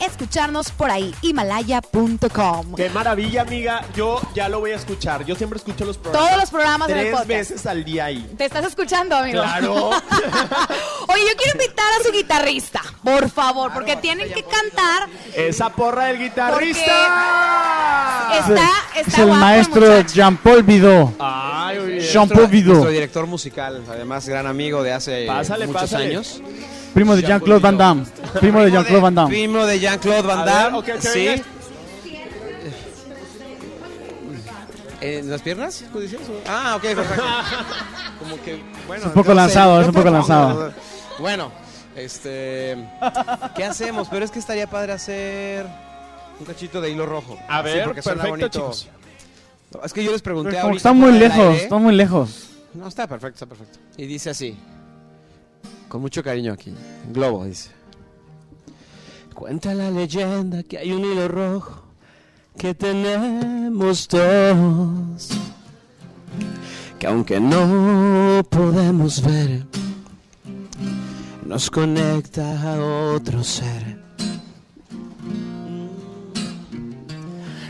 escucharnos 0.00 0.70
por 0.70 0.90
ahí. 0.90 1.14
Himalaya.com. 1.22 2.74
Qué 2.76 2.90
maravilla, 2.90 3.42
amiga. 3.42 3.84
Yo 3.94 4.20
ya 4.34 4.48
lo 4.48 4.60
voy 4.60 4.72
a 4.72 4.76
escuchar. 4.76 5.24
Yo 5.24 5.34
siempre 5.36 5.58
escucho 5.58 5.84
los 5.84 5.98
programas. 5.98 6.28
Todos 6.28 6.40
los 6.40 6.50
programas 6.50 6.88
en 6.88 6.96
el 6.96 7.02
Tres 7.04 7.12
podcast. 7.12 7.28
veces 7.28 7.66
al 7.66 7.84
día 7.84 8.04
ahí. 8.06 8.34
¿Te 8.36 8.44
estás 8.46 8.64
escuchando, 8.66 9.16
amigo? 9.16 9.40
Claro. 9.42 9.90
Oye, 11.08 11.22
yo 11.28 11.36
quiero 11.36 11.52
invitar 11.52 11.86
a 12.00 12.04
su 12.04 12.12
guitarrista, 12.12 12.82
por 13.04 13.30
favor, 13.30 13.72
porque 13.72 13.96
tienen 13.96 14.32
que 14.32 14.42
cantar. 14.42 15.08
Esa 15.34 15.70
porra 15.70 16.06
del 16.06 16.18
guitarrista. 16.18 16.82
Está, 18.38 18.70
Es 18.96 19.06
está 19.08 19.20
el 19.22 19.26
guapo 19.28 19.40
maestro. 19.40 20.00
Jean-Paul. 20.02 20.64
Ay, 21.18 21.78
bien. 21.78 22.00
Jean-Paul 22.00 22.38
Nuestro 22.40 22.48
Vidot. 22.48 22.88
director 22.90 23.26
musical, 23.26 23.82
además 23.88 24.28
gran 24.28 24.46
amigo 24.46 24.82
de 24.82 24.92
hace 24.92 25.26
Pásale, 25.26 25.66
muchos 25.66 25.82
pásale. 25.82 26.06
años. 26.06 26.40
Primo 26.96 27.14
de 27.14 27.20
Jean-Claude 27.20 27.60
Van 27.60 27.76
Damme. 27.76 28.06
Primo 28.40 28.60
de 28.62 28.70
Jean-Claude 28.70 29.02
Van 29.02 29.14
Damme. 29.14 29.28
Primo 29.28 29.66
de 29.66 29.78
Jean-Claude 29.78 30.22
Van 30.22 30.44
ver, 30.46 30.54
Damme. 30.54 30.78
ok, 30.78 30.84
que 30.86 31.00
sí. 31.02 31.42
¿En 35.02 35.30
las 35.30 35.42
piernas? 35.42 35.84
Ah, 36.48 36.74
ok, 36.76 36.82
perfecto. 36.82 37.22
Como 38.18 38.42
que, 38.42 38.62
bueno. 38.86 39.02
Es 39.02 39.06
un 39.08 39.12
poco 39.12 39.28
no 39.28 39.34
sé, 39.34 39.40
lanzado, 39.42 39.80
es 39.82 39.88
un 39.88 39.92
poco 39.92 40.10
lanzado. 40.10 40.72
Bueno, 41.18 41.52
Este. 41.94 42.78
¿Qué 43.54 43.64
hacemos? 43.66 44.08
Pero 44.08 44.24
es 44.24 44.30
que 44.30 44.38
estaría 44.38 44.66
padre 44.66 44.94
hacer 44.94 45.66
un 46.40 46.46
cachito 46.46 46.80
de 46.80 46.90
hilo 46.92 47.04
rojo. 47.04 47.38
A 47.46 47.58
Sí, 47.58 47.64
ver, 47.64 47.84
porque 47.84 48.00
suena 48.00 48.22
perfecto, 48.22 48.30
bonito. 48.60 48.72
chicos. 48.72 48.88
Es 49.84 49.92
que 49.92 50.02
yo 50.02 50.12
les 50.12 50.22
pregunté 50.22 50.52
Pero 50.52 50.62
ahorita 50.62 50.76
está 50.78 50.92
muy 50.94 51.12
lejos, 51.12 51.38
aire. 51.40 51.62
está 51.62 51.76
muy 51.76 51.94
lejos. 51.94 52.48
No, 52.72 52.88
está 52.88 53.06
perfecto, 53.06 53.34
está 53.34 53.46
perfecto. 53.46 53.78
Y 53.98 54.06
dice 54.06 54.30
así. 54.30 54.56
Con 55.88 56.00
mucho 56.00 56.22
cariño 56.22 56.52
aquí. 56.52 56.74
Globo, 57.12 57.44
dice. 57.44 57.70
Cuenta 59.34 59.74
la 59.74 59.90
leyenda 59.90 60.62
que 60.62 60.78
hay 60.78 60.92
un 60.92 61.04
hilo 61.04 61.28
rojo 61.28 61.82
que 62.56 62.74
tenemos 62.74 64.08
dos. 64.08 65.30
Que 66.98 67.06
aunque 67.06 67.38
no 67.38 68.42
podemos 68.48 69.22
ver, 69.22 69.66
nos 71.44 71.70
conecta 71.70 72.62
a 72.62 72.80
otro 73.14 73.44
ser. 73.44 73.98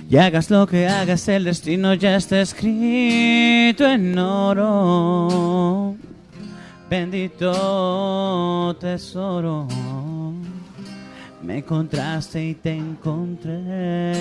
Y 0.09 0.17
hagas 0.19 0.51
lo 0.51 0.69
que 0.69 0.87
hagas, 0.87 1.27
el 1.27 1.45
destino 1.45 1.95
ya 1.95 2.14
está 2.14 2.41
escrito 2.41 3.85
en 3.85 4.17
oro. 4.17 5.97
Bendito 6.89 8.76
tesoro. 8.78 9.66
Me 11.43 11.59
encontraste 11.59 12.45
y 12.45 12.55
te 12.55 12.76
encontré. 12.76 14.12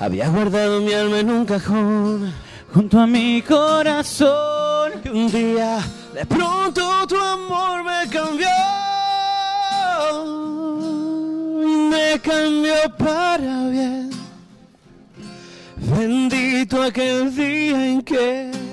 Había 0.00 0.28
guardado 0.28 0.80
mi 0.80 0.92
alma 0.92 1.20
en 1.20 1.30
un 1.30 1.44
cajón 1.44 2.32
junto 2.74 2.98
a 2.98 3.06
mi 3.06 3.40
corazón. 3.42 4.92
Y 5.04 5.08
un 5.08 5.30
día 5.30 5.78
de 6.12 6.26
pronto 6.26 7.06
tu 7.06 7.16
amor 7.16 7.84
me 7.84 8.10
cambió. 8.10 8.48
Me 11.90 12.18
cambió 12.20 12.74
para 12.98 13.68
bien. 13.68 14.10
Bendito 15.76 16.82
aquel 16.82 17.32
día 17.34 17.86
en 17.86 18.02
que 18.02 18.71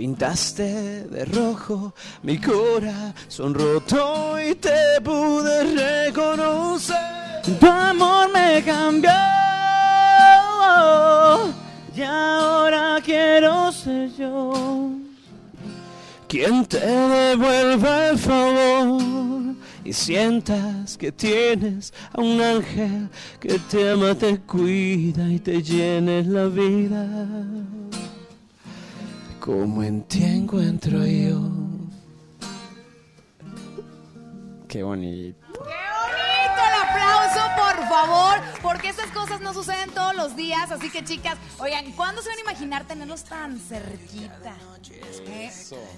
pintaste 0.00 1.04
de 1.10 1.26
rojo 1.26 1.92
mi 2.22 2.40
corazón 2.40 3.52
roto 3.52 4.40
y 4.40 4.54
te 4.54 4.98
pude 5.04 6.06
reconocer. 6.06 6.96
Tu 7.42 7.66
amor 7.66 8.30
me 8.32 8.62
cambió. 8.62 9.10
Y 11.94 12.00
ahora 12.00 12.98
quiero 13.04 13.70
ser 13.72 14.10
yo. 14.16 14.90
Quien 16.26 16.64
te 16.64 16.78
devuelva 16.78 18.08
el 18.08 18.18
favor 18.18 19.02
y 19.84 19.92
sientas 19.92 20.96
que 20.96 21.12
tienes 21.12 21.92
a 22.14 22.22
un 22.22 22.40
ángel 22.40 23.10
que 23.38 23.58
te 23.70 23.90
ama, 23.90 24.14
te 24.14 24.38
cuida 24.38 25.28
y 25.28 25.38
te 25.40 25.62
llene 25.62 26.22
la 26.22 26.46
vida. 26.46 27.06
Como 29.40 29.82
en 29.82 30.02
ti 30.02 30.22
encuentro 30.24 31.04
yo. 31.04 31.40
Qué 34.68 34.82
bonito. 34.82 35.38
bonito 35.58 36.60
el 36.68 36.88
aplauso, 36.88 37.40
por 37.56 37.88
favor, 37.88 38.34
porque 38.62 38.88
estas 38.90 39.10
cosas 39.10 39.40
no 39.40 39.52
suceden 39.54 39.90
todos 39.90 40.14
los 40.14 40.36
días. 40.36 40.70
Así 40.70 40.90
que, 40.90 41.02
chicas, 41.04 41.38
oigan, 41.58 41.90
¿cuándo 41.92 42.22
se 42.22 42.28
van 42.28 42.38
a 42.38 42.40
imaginar 42.42 42.84
tenerlos 42.86 43.24
tan 43.24 43.58
cerquita? 43.58 44.54
¿Eh? 45.26 45.50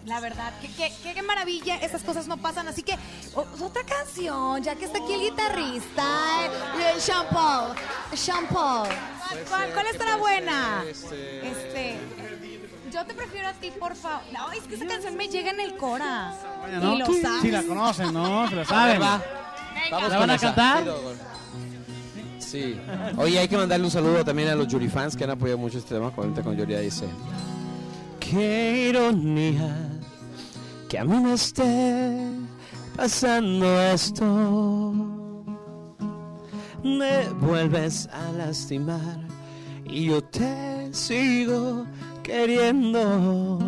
La 0.07 0.21
verdad, 0.21 0.53
qué, 0.61 0.69
qué- 0.69 0.93
qué- 1.03 1.15
qué 1.15 1.23
maravilla, 1.23 1.77
estas 1.77 2.03
cosas 2.03 2.27
no 2.29 2.37
pasan. 2.39 2.69
Así 2.69 2.83
que, 2.83 2.97
otra 3.35 3.83
canción, 3.85 4.63
ya 4.63 4.75
que 4.77 4.85
está 4.87 4.99
aquí 5.03 5.13
el 5.15 5.21
guitarrista, 5.21 6.47
eh, 6.47 6.99
Sean 7.01 7.27
Paul. 7.31 7.75
Sean 8.15 8.47
Paul. 8.47 8.89
¿Cuál, 8.89 9.45
cuál- 9.49 9.73
cuál 9.73 9.87
estará 9.89 10.17
buena? 10.17 10.85
Este. 10.89 11.99
Yo 12.93 13.07
te 13.07 13.15
prefiero 13.15 13.49
a 13.49 13.53
ti, 13.55 13.71
por 13.79 13.95
favor. 13.95 14.21
No, 14.33 14.53
es 14.53 14.65
que 14.65 14.75
esa 14.75 14.87
canción 14.87 15.17
me 15.17 15.27
llega 15.29 15.51
en 15.51 15.61
el 15.61 15.77
cora. 15.77 16.35
¿no? 16.81 16.95
Y 16.95 16.99
lo 16.99 17.07
sabes. 17.07 17.43
Sí, 17.43 17.51
la 17.51 17.63
conocen, 17.63 18.13
¿no? 18.13 18.49
Se 18.51 18.57
la 18.57 18.65
saben. 18.65 19.01
Va. 19.01 19.23
Venga. 19.75 19.97
Vamos 19.97 20.11
¿La 20.11 20.19
van 20.19 20.31
a 20.31 20.39
cantar? 20.39 20.85
Sí. 22.39 22.79
Oye, 23.17 23.39
hay 23.39 23.49
que 23.49 23.57
mandarle 23.57 23.87
un 23.87 23.91
saludo 23.91 24.23
también 24.25 24.49
a 24.49 24.55
los 24.55 24.69
Yuri 24.69 24.89
fans 24.89 25.17
que 25.17 25.25
han 25.25 25.31
apoyado 25.31 25.59
mucho 25.59 25.79
este 25.79 25.95
tema. 25.95 26.13
Ahorita 26.15 26.43
con 26.43 26.55
Yuri 26.55 26.75
dice. 26.77 27.09
Qué 28.21 28.89
ironía 28.91 29.91
que 30.89 30.99
a 30.99 31.05
mí 31.05 31.17
me 31.19 31.33
esté 31.33 32.29
pasando 32.95 33.81
esto. 33.81 34.93
Me 36.85 37.29
vuelves 37.41 38.09
a 38.09 38.33
lastimar 38.33 39.21
y 39.87 40.07
yo 40.07 40.23
te 40.23 40.93
sigo 40.93 41.87
queriendo. 42.23 43.59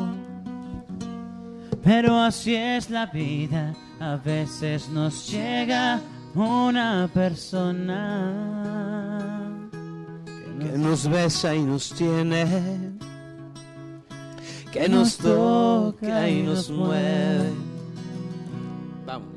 Pero 1.83 2.19
así 2.19 2.55
es 2.55 2.89
la 2.89 3.07
vida, 3.07 3.75
a 4.01 4.17
veces 4.17 4.89
nos 4.89 5.29
llega 5.31 6.01
una 6.35 7.09
persona 7.13 8.41
que 10.59 10.79
nos 10.79 11.07
besa 11.07 11.55
y 11.55 11.63
nos 11.63 11.91
tiene, 11.91 12.47
que 14.73 14.89
nos 14.89 15.19
toca 15.19 16.29
y 16.29 16.43
nos 16.43 16.71
mueve, 16.71 17.53
Vamos. 19.05 19.29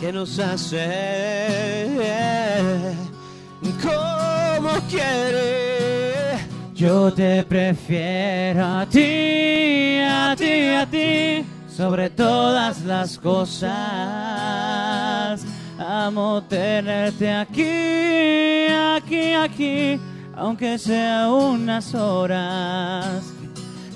que 0.00 0.12
nos 0.12 0.38
hace 0.38 1.98
como 3.82 4.70
quiere. 4.88 5.97
Yo 6.78 7.12
te 7.12 7.42
prefiero 7.42 8.64
a 8.64 8.86
ti, 8.86 9.98
a 10.00 10.36
ti, 10.38 10.68
a 10.68 10.86
ti, 10.86 11.44
sobre 11.68 12.08
todas 12.08 12.82
las 12.82 13.18
cosas. 13.18 13.74
Amo 15.76 16.40
tenerte 16.44 17.32
aquí, 17.32 18.68
aquí, 18.70 19.32
aquí, 19.32 20.00
aunque 20.36 20.78
sea 20.78 21.32
unas 21.32 21.92
horas. 21.96 23.24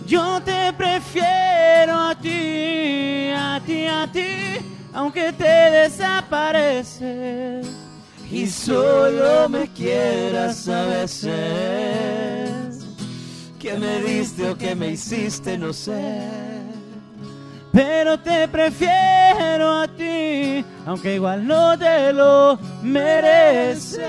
Yo 0.05 0.43
te 0.43 0.73
prefiero 0.73 2.01
a 2.01 2.17
ti, 2.21 3.31
a 3.33 3.61
ti, 3.65 3.87
a 3.87 4.09
ti, 4.11 4.59
aunque 4.93 5.33
te 5.33 5.45
desapareces 5.85 7.65
y 8.29 8.45
solo 8.49 9.49
me 9.49 9.69
quieras 9.69 10.67
a 10.67 10.85
veces. 10.87 12.62
Que 13.63 13.79
me 13.79 14.03
diste 14.03 14.51
o 14.51 14.59
que 14.59 14.75
me 14.75 14.91
hiciste, 14.91 15.57
no 15.57 15.73
sé. 15.73 16.29
Pero 17.73 18.19
te 18.19 18.49
prefiero 18.49 19.83
a 19.83 19.87
ti, 19.87 20.65
aunque 20.85 21.15
igual 21.15 21.47
no 21.47 21.79
te 21.79 22.13
lo 22.13 22.59
mereces. 22.83 24.03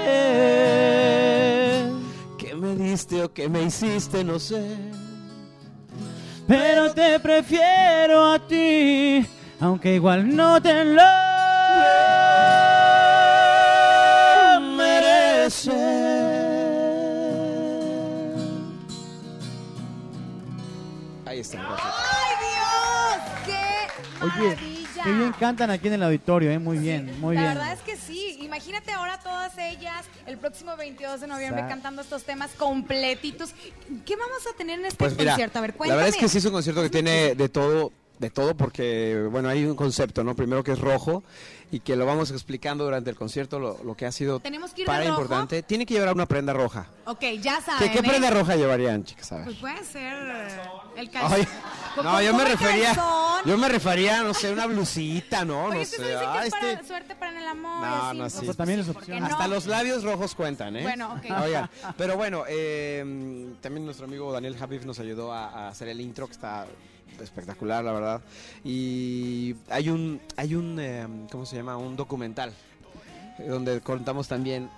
Que 2.36 2.56
me 2.56 2.76
diste 2.76 3.22
o 3.22 3.32
que 3.32 3.48
me 3.48 3.62
hiciste, 3.62 4.24
no 4.24 4.40
sé. 4.40 4.76
Pero 6.48 6.92
te 6.92 7.20
prefiero 7.20 8.34
a 8.34 8.40
ti, 8.40 9.24
aunque 9.60 9.94
igual 9.94 10.36
no 10.36 10.60
te 10.60 10.84
lo 10.84 11.23
¡Ay, 21.52 22.36
Dios! 22.40 23.46
¡Qué 23.46 24.24
Oye, 24.26 24.50
maravilla! 24.50 25.04
qué 25.04 25.12
bien 25.12 25.34
cantan 25.40 25.70
aquí 25.72 25.88
en 25.88 25.94
el 25.96 26.04
auditorio, 26.04 26.50
¿eh? 26.52 26.60
Muy 26.60 26.78
bien, 26.78 27.20
muy 27.20 27.36
la 27.36 27.42
bien. 27.42 27.54
verdad 27.56 27.74
es 27.74 27.82
que 27.82 27.98
sí. 27.98 28.38
Imagínate 28.42 28.92
ahora 28.94 29.20
todas 29.20 29.58
ellas 29.58 30.06
el 30.26 30.38
próximo 30.38 30.76
22 30.78 31.20
de 31.22 31.28
noviembre 31.28 31.62
Exacto. 31.62 31.74
cantando 31.74 32.02
estos 32.02 32.24
temas 32.24 32.52
completitos. 32.52 33.54
¿Qué 34.06 34.16
vamos 34.16 34.48
a 34.52 34.56
tener 34.56 34.80
en 34.80 34.86
este 34.86 34.98
Pues 34.98 35.18
mira, 35.18 35.32
concierto? 35.32 35.58
A 35.60 35.62
ver, 35.62 35.72
la 35.72 35.78
cuéntame. 35.78 35.98
verdad 35.98 36.16
es 36.16 36.22
que 36.22 36.30
sí 36.30 36.38
es 36.38 36.46
un 36.46 36.52
concierto 36.54 36.82
que 36.82 36.90
tiene 36.90 37.36
de 37.36 37.50
todo, 37.50 37.92
de 38.20 38.30
todo 38.30 38.56
porque, 38.56 39.28
bueno, 39.30 39.50
hay 39.50 39.66
un 39.66 39.76
concepto, 39.76 40.24
¿no? 40.24 40.36
Primero 40.36 40.64
que 40.64 40.72
es 40.72 40.80
rojo 40.80 41.24
y 41.74 41.80
que 41.80 41.96
lo 41.96 42.06
vamos 42.06 42.30
explicando 42.30 42.84
durante 42.84 43.10
el 43.10 43.16
concierto, 43.16 43.58
lo, 43.60 43.84
lo 43.84 43.96
que 43.96 44.06
ha 44.06 44.12
sido 44.12 44.40
Tenemos 44.40 44.74
que 44.74 44.82
ir 44.82 44.88
de 44.88 44.92
para 44.94 45.06
rojo. 45.06 45.22
importante. 45.22 45.64
Tiene 45.64 45.86
que 45.88 45.96
llevar 45.96 46.14
una 46.14 46.28
prenda 46.28 46.54
roja. 46.54 46.86
Ok, 47.06 47.22
ya 47.42 47.58
¿Qué, 47.58 47.62
saben. 47.64 47.92
qué 47.92 48.00
¿eh? 48.00 48.04
prenda 48.04 48.30
roja 48.30 48.56
llevarían, 48.56 49.04
chicas? 49.04 49.32
A 49.32 49.36
ver. 49.38 49.46
Pues 49.46 49.58
puede 49.58 49.84
ser 49.84 50.14
eh, 50.14 50.48
el 50.98 51.08
Ay, 51.08 51.08
calzón. 51.08 51.48
No, 52.04 52.22
yo 52.22 52.34
me 52.36 52.46
refería. 52.46 52.94
calzón. 52.94 53.42
Yo 53.46 53.58
me 53.58 53.68
refería, 53.70 54.22
no 54.22 54.34
sé, 54.36 54.54
una 54.54 54.68
blusita, 54.68 55.44
¿no? 55.46 55.66
Oye, 55.66 55.80
no 55.80 55.86
sé. 55.86 55.98
dice 55.98 56.08
que 56.10 56.16
ah, 56.16 56.44
para 56.52 56.72
este- 56.72 56.88
suerte 56.88 57.16
para 57.16 57.40
el 57.40 57.48
amor. 57.48 57.82
No, 57.86 57.96
así, 58.08 58.18
no, 58.18 58.24
pues, 58.24 58.34
sí. 58.34 58.46
Pues 58.46 58.58
también 58.58 58.80
es 58.80 58.86
¿por 58.86 58.98
opción. 58.98 59.20
no? 59.20 59.26
Hasta 59.26 59.48
los 59.48 59.66
labios 59.66 60.04
rojos 60.04 60.36
cuentan, 60.36 60.76
¿eh? 60.76 60.84
Bueno, 60.84 61.14
ok. 61.16 61.26
Oigan, 61.44 61.70
pero 61.98 62.16
bueno, 62.18 62.44
eh, 62.48 63.54
también 63.62 63.84
nuestro 63.84 64.06
amigo 64.06 64.32
Daniel 64.32 64.56
Javif 64.58 64.86
nos 64.86 65.00
ayudó 65.00 65.34
a, 65.34 65.48
a 65.50 65.68
hacer 65.70 65.88
el 65.88 66.00
intro, 66.00 66.28
que 66.28 66.34
está 66.34 66.66
espectacular, 67.22 67.84
la 67.84 67.92
verdad. 67.92 68.22
Y 68.64 69.56
hay 69.70 69.90
un, 69.90 70.22
hay 70.36 70.56
un, 70.56 70.80
eh, 70.80 71.08
¿cómo 71.32 71.46
se 71.46 71.56
llama? 71.56 71.78
Un 71.78 71.96
documental 71.96 72.54
donde 73.40 73.82
contamos 73.82 74.28
también 74.28 74.70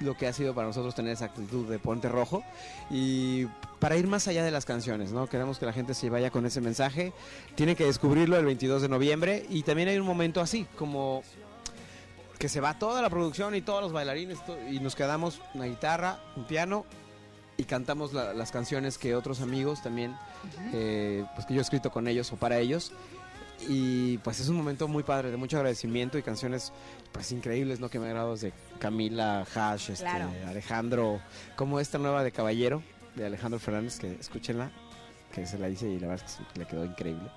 lo 0.00 0.16
que 0.16 0.26
ha 0.26 0.32
sido 0.32 0.54
para 0.54 0.68
nosotros 0.68 0.94
tener 0.94 1.12
esa 1.12 1.26
actitud 1.26 1.68
de 1.68 1.78
Ponte 1.78 2.08
Rojo 2.08 2.44
y 2.90 3.46
para 3.80 3.96
ir 3.96 4.06
más 4.06 4.28
allá 4.28 4.44
de 4.44 4.50
las 4.50 4.64
canciones, 4.64 5.12
¿no? 5.12 5.26
Queremos 5.26 5.58
que 5.58 5.66
la 5.66 5.72
gente 5.72 5.94
se 5.94 6.10
vaya 6.10 6.30
con 6.30 6.46
ese 6.46 6.60
mensaje. 6.60 7.12
Tienen 7.54 7.76
que 7.76 7.84
descubrirlo 7.84 8.36
el 8.36 8.44
22 8.44 8.82
de 8.82 8.88
noviembre 8.88 9.46
y 9.48 9.62
también 9.62 9.88
hay 9.88 9.98
un 9.98 10.06
momento 10.06 10.40
así, 10.40 10.66
como 10.76 11.22
que 12.38 12.48
se 12.48 12.60
va 12.60 12.78
toda 12.78 13.02
la 13.02 13.10
producción 13.10 13.56
y 13.56 13.62
todos 13.62 13.82
los 13.82 13.92
bailarines 13.92 14.38
y 14.70 14.78
nos 14.78 14.94
quedamos 14.94 15.40
una 15.54 15.64
guitarra, 15.64 16.20
un 16.36 16.44
piano 16.44 16.84
y 17.58 17.64
cantamos 17.64 18.12
la- 18.12 18.32
las 18.34 18.52
canciones 18.52 18.98
que 18.98 19.16
otros 19.16 19.40
amigos 19.40 19.82
también, 19.82 20.14
eh, 20.72 21.24
pues 21.34 21.44
que 21.44 21.54
yo 21.54 21.60
he 21.60 21.62
escrito 21.62 21.90
con 21.90 22.06
ellos 22.06 22.32
o 22.32 22.36
para 22.36 22.58
ellos. 22.58 22.92
Y 23.68 24.18
pues 24.18 24.38
es 24.38 24.48
un 24.48 24.56
momento 24.56 24.86
muy 24.86 25.02
padre, 25.02 25.32
de 25.32 25.36
mucho 25.36 25.56
agradecimiento 25.56 26.16
y 26.16 26.22
canciones 26.22 26.72
pues 27.10 27.32
increíbles, 27.32 27.80
¿no? 27.80 27.88
Que 27.90 27.98
me 27.98 28.06
agrado 28.06 28.36
de 28.36 28.52
Camila, 28.78 29.44
Hash, 29.52 29.90
este, 29.90 30.04
Claro. 30.04 30.30
Alejandro, 30.46 31.20
como 31.56 31.80
esta 31.80 31.98
nueva 31.98 32.22
de 32.22 32.30
Caballero, 32.30 32.80
de 33.16 33.26
Alejandro 33.26 33.58
Fernández, 33.58 33.98
que 33.98 34.12
escúchenla, 34.12 34.70
que 35.34 35.44
se 35.44 35.58
la 35.58 35.68
hice 35.68 35.88
y 35.90 35.98
la 35.98 36.06
verdad 36.06 36.24
es 36.28 36.38
que 36.52 36.60
le 36.60 36.66
quedó 36.68 36.84
increíble. 36.84 37.28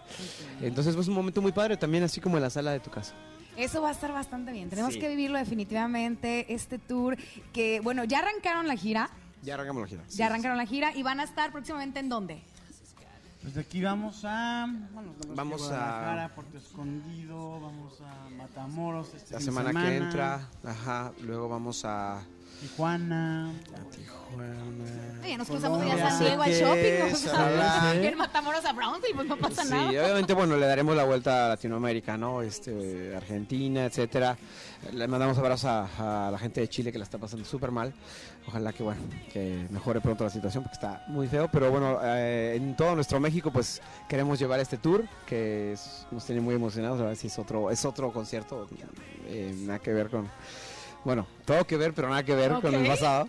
Entonces 0.62 0.94
pues 0.96 1.08
un 1.08 1.16
momento 1.16 1.42
muy 1.42 1.52
padre 1.52 1.76
también, 1.78 2.04
así 2.04 2.22
como 2.22 2.38
en 2.38 2.44
la 2.44 2.52
sala 2.52 2.72
de 2.72 2.80
tu 2.80 2.92
casa. 2.92 3.16
Eso 3.58 3.82
va 3.82 3.90
a 3.90 3.92
estar 3.92 4.14
bastante 4.14 4.52
bien. 4.52 4.70
Tenemos 4.70 4.94
Sí. 4.94 5.00
que 5.00 5.10
vivirlo 5.10 5.40
definitivamente, 5.40 6.54
este 6.54 6.78
tour 6.78 7.18
que, 7.52 7.80
bueno, 7.82 8.04
ya 8.04 8.20
arrancaron 8.20 8.68
la 8.68 8.76
gira, 8.76 9.10
Ya 9.44 9.56
arrancamos 9.56 9.82
la 9.84 9.88
gira. 9.88 10.04
ya 10.10 10.26
arrancaron 10.28 10.58
la 10.58 10.66
gira 10.66 10.96
y 10.96 11.04
van 11.04 11.20
a 11.20 11.24
estar 11.24 11.52
próximamente 11.52 12.00
en 12.00 12.10
dónde? 12.10 12.44
Pues 13.42 13.56
de 13.56 13.62
aquí 13.62 13.82
vamos 13.82 14.22
a. 14.24 14.68
Bueno, 14.94 15.14
Vamos 15.36 15.64
a- 15.64 15.66
a. 15.66 15.70
Guadalajara, 15.70 16.36
Puerto 16.36 16.58
Escondido, 16.60 17.60
vamos 17.60 18.00
a 18.02 18.30
Matamoros. 18.30 19.14
Este 19.16 19.34
La 19.34 19.40
fin 19.40 19.48
de 19.48 19.52
semana, 19.54 19.84
que 19.84 19.96
entra, 19.98 20.48
ajá, 20.64 21.12
luego 21.24 21.50
vamos 21.50 21.84
a 21.84 22.22
Tijuana. 22.62 23.52
Tijuana. 23.96 25.22
Oye, 25.24 25.38
nos 25.38 25.48
cruzamos 25.48 25.86
ya. 25.86 26.10
San 26.10 26.20
Diego 26.20 26.42
al 26.44 26.52
shopping, 26.52 26.76
que 26.82 27.04
o 27.04 27.06
es, 27.08 27.18
sea, 27.20 27.44
¿verdad? 27.44 27.94
y 28.02 28.06
en 28.06 28.18
Matamoros 28.18 28.64
a 28.66 28.72
Brownsville, 28.74 29.16
pues 29.16 29.28
no 29.28 29.38
pasa 29.38 29.64
Sí, 29.64 29.70
nada. 29.72 29.88
obviamente, 29.90 30.34
bueno, 30.34 30.56
le 30.58 30.66
daremos 30.66 30.96
la 30.96 31.04
vuelta 31.04 31.46
a 31.48 31.50
Latinoamérica, 31.50 32.18
¿no? 32.18 32.42
Este, 32.42 33.16
Argentina, 33.16 33.86
etcétera. 33.86 34.38
Le 34.94 35.08
mandamos 35.08 35.38
abrazos 35.38 35.66
a, 35.66 36.28
a 36.28 36.32
la 36.32 36.38
gente 36.40 36.62
de 36.62 36.68
Chile 36.70 36.92
que 36.92 36.98
la 36.98 37.04
está 37.04 37.18
pasando 37.18 37.46
súper 37.46 37.72
mal. 37.72 37.94
Ojalá 38.48 38.74
que, 38.74 38.82
bueno, 38.84 39.02
que 39.32 39.68
mejore 39.70 40.02
pronto 40.02 40.24
la 40.24 40.30
situación 40.32 40.64
porque 40.64 40.74
está 40.76 41.04
muy 41.08 41.28
feo. 41.28 41.50
Pero 41.52 41.70
bueno, 41.70 42.00
eh, 42.04 42.54
en 42.56 42.76
todo 42.76 42.96
nuestro 42.96 43.20
México, 43.20 43.52
pues 43.52 43.82
queremos 44.08 44.40
llevar 44.40 44.60
este 44.60 44.78
tour 44.78 45.04
que 45.28 45.74
es- 45.74 46.08
nos 46.10 46.26
tiene 46.26 46.42
muy 46.42 46.56
emocionados. 46.56 47.00
A 47.02 47.06
ver 47.06 47.16
si 47.18 47.28
es 47.28 47.38
otro, 47.38 47.70
es 47.70 47.86
otro 47.86 48.12
concierto, 48.12 48.68
eh, 49.28 49.54
nada 49.66 49.80
que 49.80 49.94
ver 49.94 50.10
con. 50.10 50.28
Bueno, 51.04 51.26
todo 51.46 51.66
que 51.66 51.78
ver, 51.78 51.94
pero 51.94 52.10
nada 52.10 52.24
que 52.24 52.36
ver 52.36 52.52
con 52.62 52.74
el 52.76 52.86
pasado. 52.86 53.28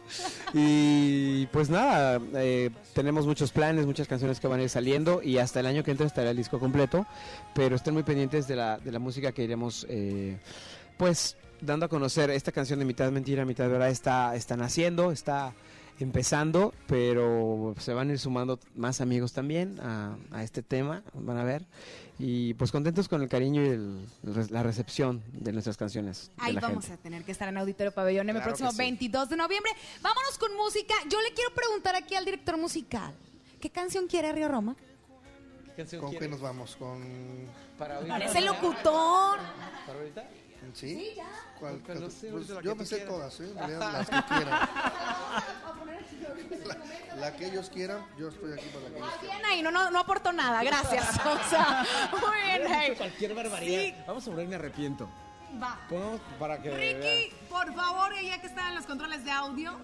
Y 0.52 1.46
pues 1.46 1.70
nada, 1.70 2.20
eh, 2.34 2.70
tenemos 2.94 3.26
muchos 3.26 3.50
planes, 3.50 3.86
muchas 3.86 4.06
canciones 4.08 4.40
que 4.40 4.48
van 4.48 4.60
a 4.60 4.64
ir 4.64 4.68
saliendo 4.68 5.22
y 5.22 5.38
hasta 5.38 5.60
el 5.60 5.66
año 5.66 5.82
que 5.82 5.90
entra 5.90 6.06
estará 6.06 6.30
el 6.30 6.36
disco 6.36 6.58
completo, 6.58 7.06
pero 7.54 7.76
estén 7.76 7.94
muy 7.94 8.02
pendientes 8.02 8.46
de 8.46 8.56
la, 8.56 8.78
de 8.78 8.92
la 8.92 8.98
música 8.98 9.32
que 9.32 9.44
iremos 9.44 9.86
eh, 9.88 10.36
pues 10.98 11.36
dando 11.62 11.86
a 11.86 11.88
conocer. 11.88 12.30
Esta 12.30 12.52
canción 12.52 12.78
de 12.78 12.84
mitad 12.84 13.10
mentira, 13.10 13.44
mitad 13.46 13.68
verdad 13.70 13.88
está, 13.88 14.36
está 14.36 14.56
naciendo, 14.56 15.10
está 15.10 15.54
empezando, 16.00 16.72
pero 16.86 17.74
se 17.78 17.92
van 17.94 18.08
a 18.10 18.12
ir 18.12 18.18
sumando 18.18 18.58
más 18.74 19.00
amigos 19.00 19.32
también 19.32 19.78
a, 19.80 20.16
a 20.30 20.42
este 20.42 20.62
tema, 20.62 21.02
van 21.14 21.36
a 21.38 21.44
ver. 21.44 21.64
Y 22.18 22.54
pues 22.54 22.70
contentos 22.70 23.08
con 23.08 23.22
el 23.22 23.28
cariño 23.28 23.62
y 23.62 23.68
el- 23.68 24.06
el- 24.24 24.46
la 24.50 24.62
recepción 24.62 25.22
de 25.32 25.52
nuestras 25.52 25.76
canciones. 25.76 26.30
Ahí 26.38 26.54
vamos 26.56 26.84
gente. 26.86 27.00
a 27.00 27.02
tener 27.02 27.24
que 27.24 27.32
estar 27.32 27.48
en 27.48 27.56
Auditorio 27.58 27.92
Pabellón 27.92 28.28
el 28.28 28.34
Claro 28.36 28.46
próximo 28.48 28.68
que 28.70 28.76
sí. 28.76 28.82
22 28.82 29.28
de 29.30 29.36
noviembre. 29.36 29.72
Vámonos 30.02 30.38
con 30.38 30.54
música. 30.56 30.94
Yo 31.08 31.20
le 31.20 31.32
quiero 31.34 31.52
preguntar 31.54 31.94
aquí 31.96 32.14
al 32.14 32.24
director 32.24 32.56
musical. 32.58 33.12
¿Qué 33.60 33.70
canción 33.70 34.06
quiere 34.06 34.32
Río 34.32 34.48
Roma? 34.48 34.76
¿Con 36.00 36.12
qué 36.16 36.28
nos 36.28 36.40
vamos? 36.40 36.76
¿Con. 36.76 37.02
Para 37.78 38.00
Parece 38.00 38.40
locutor. 38.42 39.38
¿Para 39.86 39.98
ahorita? 39.98 40.28
¿Sí? 40.74 41.14
¿Cuál? 41.58 41.78
Pues 41.78 42.00
no 42.00 42.08
sé, 42.10 42.28
Pues 42.30 42.46
yo 42.46 42.60
que 42.60 42.68
me 42.68 42.74
tú 42.76 42.84
sé 42.86 42.96
quieras. 42.98 43.14
todas, 43.14 43.40
¿eh? 43.40 43.48
En 43.50 43.56
realidad, 43.56 43.92
las 43.92 44.08
que 44.08 44.34
quieran. 44.34 44.68
La, 46.66 46.76
la 47.16 47.36
que 47.36 47.46
ellos 47.46 47.68
quieran, 47.70 48.04
yo 48.18 48.28
estoy 48.28 48.52
aquí 48.52 48.66
para 48.72 48.84
la 48.84 48.90
que 48.90 48.96
ellos 48.98 49.08
quieran. 49.20 49.38
Bien 49.40 49.50
ahí, 49.52 49.62
no, 49.62 49.70
no, 49.70 49.90
no 49.90 49.98
aportó 50.00 50.32
nada, 50.32 50.62
gracias. 50.62 51.04
O 51.26 51.48
sea, 51.50 51.84
muy 52.12 52.58
bien 52.60 52.72
ahí. 52.72 52.94
Cualquier 52.96 53.34
barbaridad. 53.34 53.80
Sí, 53.80 53.94
Vamos 54.06 54.26
a 54.26 54.30
poner 54.30 54.48
me 54.48 54.54
arrepiento. 54.56 55.08
va. 55.62 55.78
Para 56.38 56.60
que. 56.62 56.70
Ricky, 56.70 57.34
por 57.48 57.74
favor, 57.74 58.12
ya 58.22 58.40
que 58.40 58.46
están 58.46 58.68
en 58.70 58.74
los 58.76 58.86
controles 58.86 59.24
de 59.24 59.30
audio. 59.30 59.76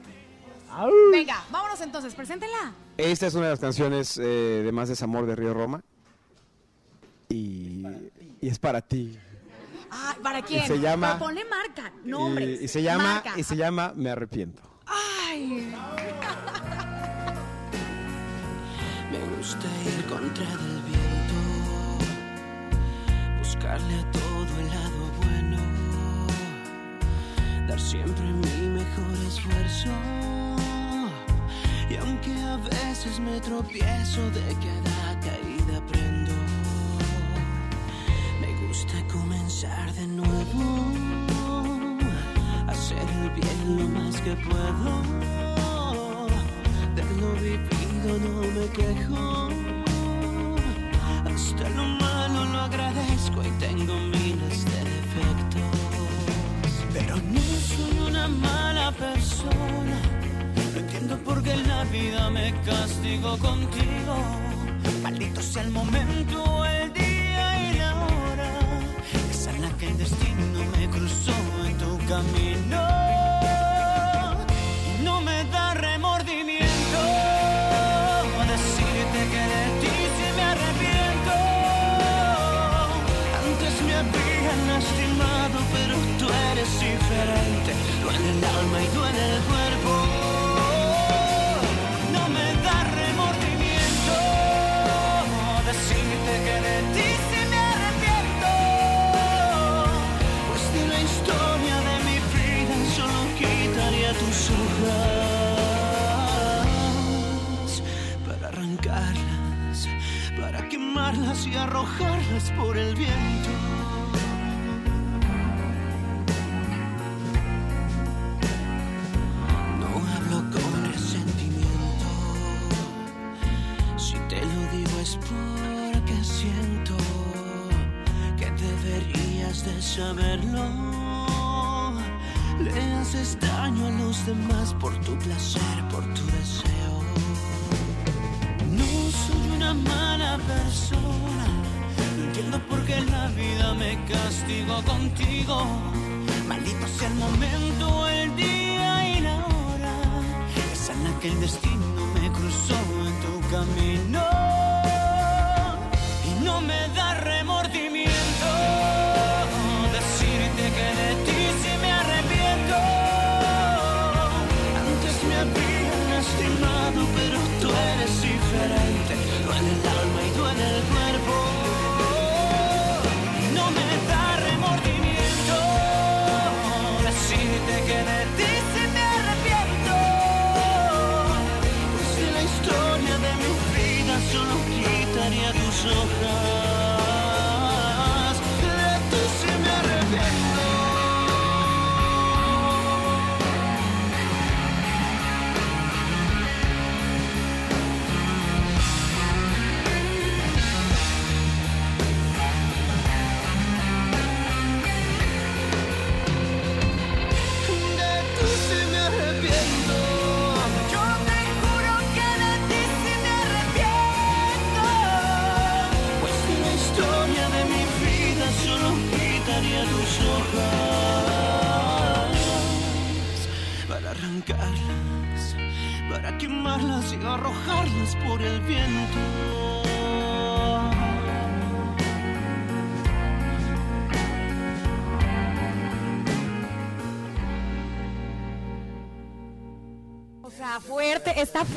Venga, 1.11 1.43
vámonos 1.51 1.81
entonces, 1.81 2.14
preséntenla. 2.14 2.72
Esta 2.99 3.26
es 3.26 3.35
una 3.35 3.47
de 3.47 3.51
las 3.53 3.61
canciones 3.61 4.18
eh, 4.18 4.22
de 4.62 4.70
Más 4.72 4.89
Desamor 4.91 5.24
de 5.26 5.35
Río 5.35 5.55
Roma. 5.55 5.83
Y, 7.31 7.85
y 8.41 8.49
es 8.49 8.59
para 8.59 8.81
ti. 8.83 9.18
Ah, 9.91 10.14
¿para 10.22 10.43
quién? 10.43 10.66
se 10.66 10.79
llama- 10.79 11.14
Pero 11.14 11.24
ponle 11.24 11.45
marca, 11.47 11.93
nombres. 12.05 12.61
y, 12.61 12.64
y 12.64 12.68
se 12.68 12.83
llama 12.83 13.14
marca. 13.14 13.33
y 13.39 13.43
se 13.43 13.57
llama 13.57 13.93
Me 13.97 14.11
arrepiento. 14.11 14.62
Ay. 14.89 15.72
Me 19.11 19.18
gusta 19.36 19.66
ir 19.86 20.05
contra 20.07 20.45
del 20.45 20.82
viento, 20.82 21.41
buscarle 23.39 23.95
a 23.95 24.11
todo 24.11 24.53
el 24.61 24.68
lado 24.68 25.01
bueno, 25.22 25.59
dar 27.66 27.80
siempre 27.80 28.26
mi 28.26 28.68
mejor 28.68 29.16
esfuerzo. 29.26 29.91
Y 31.89 31.97
aunque 31.97 32.32
a 32.43 32.59
veces 32.59 33.18
me 33.18 33.41
tropiezo 33.41 34.30
de 34.30 34.55
cada 34.66 35.18
caída 35.20 35.78
aprendo, 35.78 36.32
me 38.43 38.66
gusta 38.66 39.03
comenzar 39.11 39.91
de 39.95 40.07
nuevo, 40.07 40.84
hacer 42.79 43.09
bien 43.35 43.61
lo 43.76 43.89
más 43.99 44.14
que 44.20 44.35
puedo. 44.49 44.91
De 46.97 47.03
lo 47.20 47.31
vivido 47.47 48.11
no 48.26 48.35
me 48.57 48.66
quejo. 48.79 49.24
Hasta 51.33 51.68
lo 51.70 51.85
malo 52.05 52.45
lo 52.53 52.59
agradezco 52.68 53.39
y 53.43 53.51
tengo 53.66 53.95
miles 54.16 54.59
de 54.70 54.81
defectos. 54.97 55.76
Pero 56.95 57.16
no 57.16 57.45
soy 57.70 57.95
una 58.09 58.29
mala 58.29 58.93
persona. 58.93 59.99
No 60.72 60.79
entiendo 60.81 61.18
por 61.26 61.43
qué 61.43 61.57
la 61.57 61.83
vida 61.85 62.31
me 62.31 62.55
castigo 62.64 63.31
contigo. 63.39 64.14
Maldito 65.03 65.43
sea 65.43 65.62
el 65.62 65.70
momento, 65.70 66.64
el 66.64 66.93
día 66.93 67.08
que 69.79 69.87
el 69.87 69.97
destino 69.97 70.64
me 70.76 70.89
cruzó 70.91 71.33
en 71.64 71.79
tu 71.79 71.99
camino. 72.09 73.08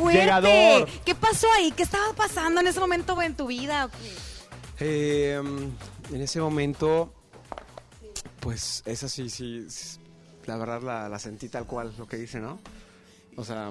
Fuerte. 0.01 0.19
Llegador. 0.19 0.89
¿Qué 1.05 1.15
pasó 1.15 1.47
ahí? 1.53 1.71
¿Qué 1.71 1.83
estaba 1.83 2.11
pasando 2.13 2.59
en 2.61 2.67
ese 2.67 2.79
momento 2.79 3.21
en 3.21 3.35
tu 3.35 3.47
vida? 3.47 3.89
Eh, 4.79 5.39
en 6.11 6.21
ese 6.21 6.41
momento, 6.41 7.13
pues 8.39 8.81
esa 8.85 9.07
sí, 9.07 9.29
sí, 9.29 9.67
la 10.45 10.57
verdad 10.57 10.81
la, 10.81 11.07
la 11.09 11.19
sentí 11.19 11.49
tal 11.49 11.65
cual, 11.65 11.93
lo 11.97 12.07
que 12.07 12.17
dice, 12.17 12.39
¿no? 12.39 12.59
O 13.37 13.45
sea, 13.45 13.69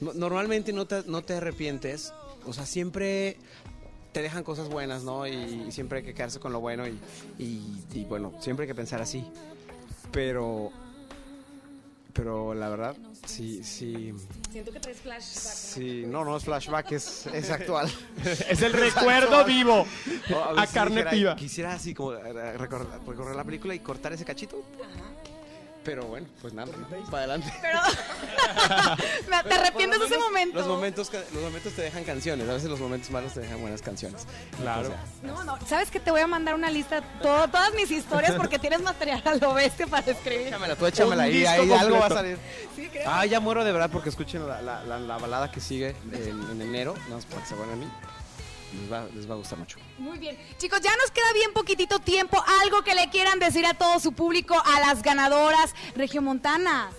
no- 0.00 0.12
normalmente 0.14 0.72
no 0.72 0.86
te, 0.86 1.02
no 1.06 1.22
te 1.22 1.34
arrepientes, 1.34 2.12
o 2.46 2.52
sea, 2.52 2.66
siempre 2.66 3.36
te 4.12 4.22
dejan 4.22 4.42
cosas 4.42 4.68
buenas, 4.70 5.04
¿no? 5.04 5.26
Y, 5.26 5.66
y 5.68 5.72
siempre 5.72 5.98
hay 5.98 6.04
que 6.04 6.14
quedarse 6.14 6.40
con 6.40 6.52
lo 6.52 6.60
bueno 6.60 6.86
y, 6.88 6.98
y- 7.38 7.84
y, 7.92 8.04
bueno, 8.04 8.32
siempre 8.40 8.64
hay 8.64 8.68
que 8.68 8.74
pensar 8.74 9.02
así. 9.02 9.24
Pero, 10.10 10.72
pero 12.12 12.54
la 12.54 12.68
verdad, 12.68 12.96
sí, 13.26 13.62
sí, 13.62 14.12
Siento 14.50 14.72
que 14.72 14.80
traes 14.80 14.98
flashback. 15.00 15.24
sí, 15.54 16.04
no, 16.06 16.24
no 16.24 16.36
es 16.36 16.44
flashback, 16.44 16.92
es, 16.92 17.26
es 17.28 17.50
actual. 17.50 17.90
Es 18.24 18.62
el 18.62 18.72
recuerdo 18.74 19.44
vivo, 19.44 19.86
O 20.34 20.58
a 20.58 20.66
carne 20.66 20.96
dijera- 21.02 21.10
viva. 21.12 21.36
Quisiera 21.36 21.72
así 21.74 21.94
como 21.94 22.14
eh, 22.14 22.56
recorrer, 22.58 22.86
recorrer 23.06 23.36
la 23.36 23.44
película 23.44 23.74
y 23.74 23.78
cortar 23.80 24.12
ese 24.12 24.24
cachito. 24.24 24.62
Pero 25.84 26.04
bueno, 26.04 26.26
pues 26.42 26.52
nada, 26.52 26.70
para 27.10 27.18
adelante. 27.18 27.50
Pero 27.62 27.78
te 29.48 29.54
arrepientes 29.54 30.00
de 30.00 30.06
ese 30.06 30.18
momento. 30.18 30.58
Los 30.58 30.66
momentos, 30.66 31.10
los 31.32 31.42
momentos 31.42 31.72
te 31.72 31.82
dejan 31.82 32.04
canciones, 32.04 32.48
a 32.48 32.52
veces 32.52 32.68
los 32.68 32.80
momentos 32.80 33.10
malos 33.10 33.32
te 33.32 33.40
dejan 33.40 33.60
buenas 33.60 33.80
canciones. 33.80 34.26
Claro. 34.60 34.90
No, 35.22 35.44
no, 35.44 35.58
sabes 35.66 35.90
que 35.90 35.98
te 36.00 36.10
voy 36.10 36.20
a 36.20 36.26
mandar 36.26 36.54
una 36.54 36.70
lista 36.70 37.00
todo, 37.22 37.48
todas 37.48 37.72
mis 37.74 37.90
historias 37.90 38.34
porque 38.34 38.58
tienes 38.58 38.82
material 38.82 39.22
a 39.24 39.34
lo 39.36 39.54
bestia 39.54 39.86
para 39.86 40.10
escribir. 40.12 40.48
Échamela, 40.48 40.76
tú 40.76 40.86
échamela 40.86 41.22
ahí, 41.22 41.46
ahí 41.46 41.72
algo 41.72 41.98
va 42.00 42.06
a 42.06 42.10
salir. 42.10 42.38
Sí, 42.76 42.88
creo. 42.88 43.08
Ah, 43.08 43.24
ya 43.24 43.40
muero 43.40 43.64
de 43.64 43.72
verdad 43.72 43.88
porque 43.90 44.10
escuchen 44.10 44.46
la, 44.46 44.60
la- 44.60 44.84
la- 44.84 44.98
la 44.98 45.16
balada 45.18 45.50
que 45.50 45.60
sigue 45.60 45.96
en, 46.12 46.50
en 46.50 46.62
enero, 46.62 46.94
nada 47.04 47.16
más 47.16 47.24
para 47.26 47.40
que 47.42 47.48
se 47.48 47.54
a 47.54 47.76
mí. 47.76 47.88
Les 48.80 48.92
va, 48.92 49.06
les 49.14 49.28
va 49.28 49.34
a 49.34 49.36
gustar 49.38 49.58
mucho. 49.58 49.78
Muy 49.98 50.18
bien. 50.18 50.36
Chicos, 50.58 50.80
ya 50.82 50.90
nos 50.96 51.10
queda 51.10 51.32
bien 51.34 51.52
poquitito 51.54 51.98
tiempo. 52.00 52.42
Algo 52.62 52.82
que 52.82 52.94
le 52.94 53.08
quieran 53.10 53.38
decir 53.38 53.64
a 53.66 53.74
todo 53.74 53.98
su 54.00 54.12
público, 54.12 54.54
a 54.64 54.80
las 54.80 55.02
ganadoras 55.02 55.74
regiomontanas. 55.96 56.92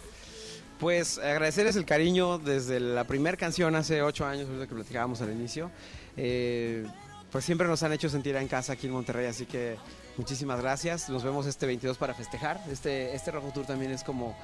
Pues 0.80 1.18
agradecerles 1.18 1.76
el 1.76 1.86
cariño 1.86 2.38
desde 2.40 2.80
la 2.80 3.04
primera 3.04 3.36
canción 3.38 3.76
hace 3.76 4.02
ocho 4.02 4.26
años, 4.26 4.48
que 4.68 4.74
platicábamos 4.74 5.22
al 5.22 5.32
inicio. 5.32 5.70
Eh, 6.16 6.86
pues 7.32 7.44
siempre 7.46 7.68
nos 7.68 7.84
han 7.84 7.92
hecho 7.94 8.10
sentir 8.10 8.36
en 8.38 8.48
casa 8.48 8.74
aquí 8.74 8.88
en 8.88 8.94
Monterrey, 8.94 9.28
así 9.28 9.46
que 9.46 9.76
muchísimas 10.18 10.62
gracias. 10.62 11.10
Nos 11.10 11.24
vemos 11.24 11.46
este 11.46 11.66
22 11.66 11.98
para 11.98 12.14
festejar. 12.16 12.62
Este, 12.72 13.14
este 13.14 13.30
Rojo 13.32 13.52
Tour 13.54 13.66
también 13.66 13.92
es 13.92 14.04
como 14.04 14.36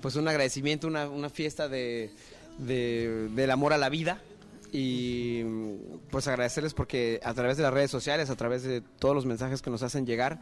pues 0.00 0.16
un 0.16 0.26
agradecimiento, 0.26 0.86
una, 0.88 1.08
una 1.08 1.28
fiesta 1.30 1.68
de, 1.68 2.10
de- 2.58 3.28
del 3.30 3.50
amor 3.50 3.72
a 3.74 3.78
la 3.78 3.88
vida. 3.90 4.20
Y 4.78 5.42
pues 6.10 6.28
agradecerles 6.28 6.74
porque 6.74 7.18
a 7.24 7.32
través 7.32 7.56
de 7.56 7.62
las 7.62 7.72
redes 7.72 7.90
sociales, 7.90 8.28
a 8.28 8.36
través 8.36 8.62
de 8.62 8.82
todos 8.82 9.14
los 9.14 9.24
mensajes 9.24 9.62
que 9.62 9.70
nos 9.70 9.82
hacen 9.82 10.04
llegar, 10.04 10.38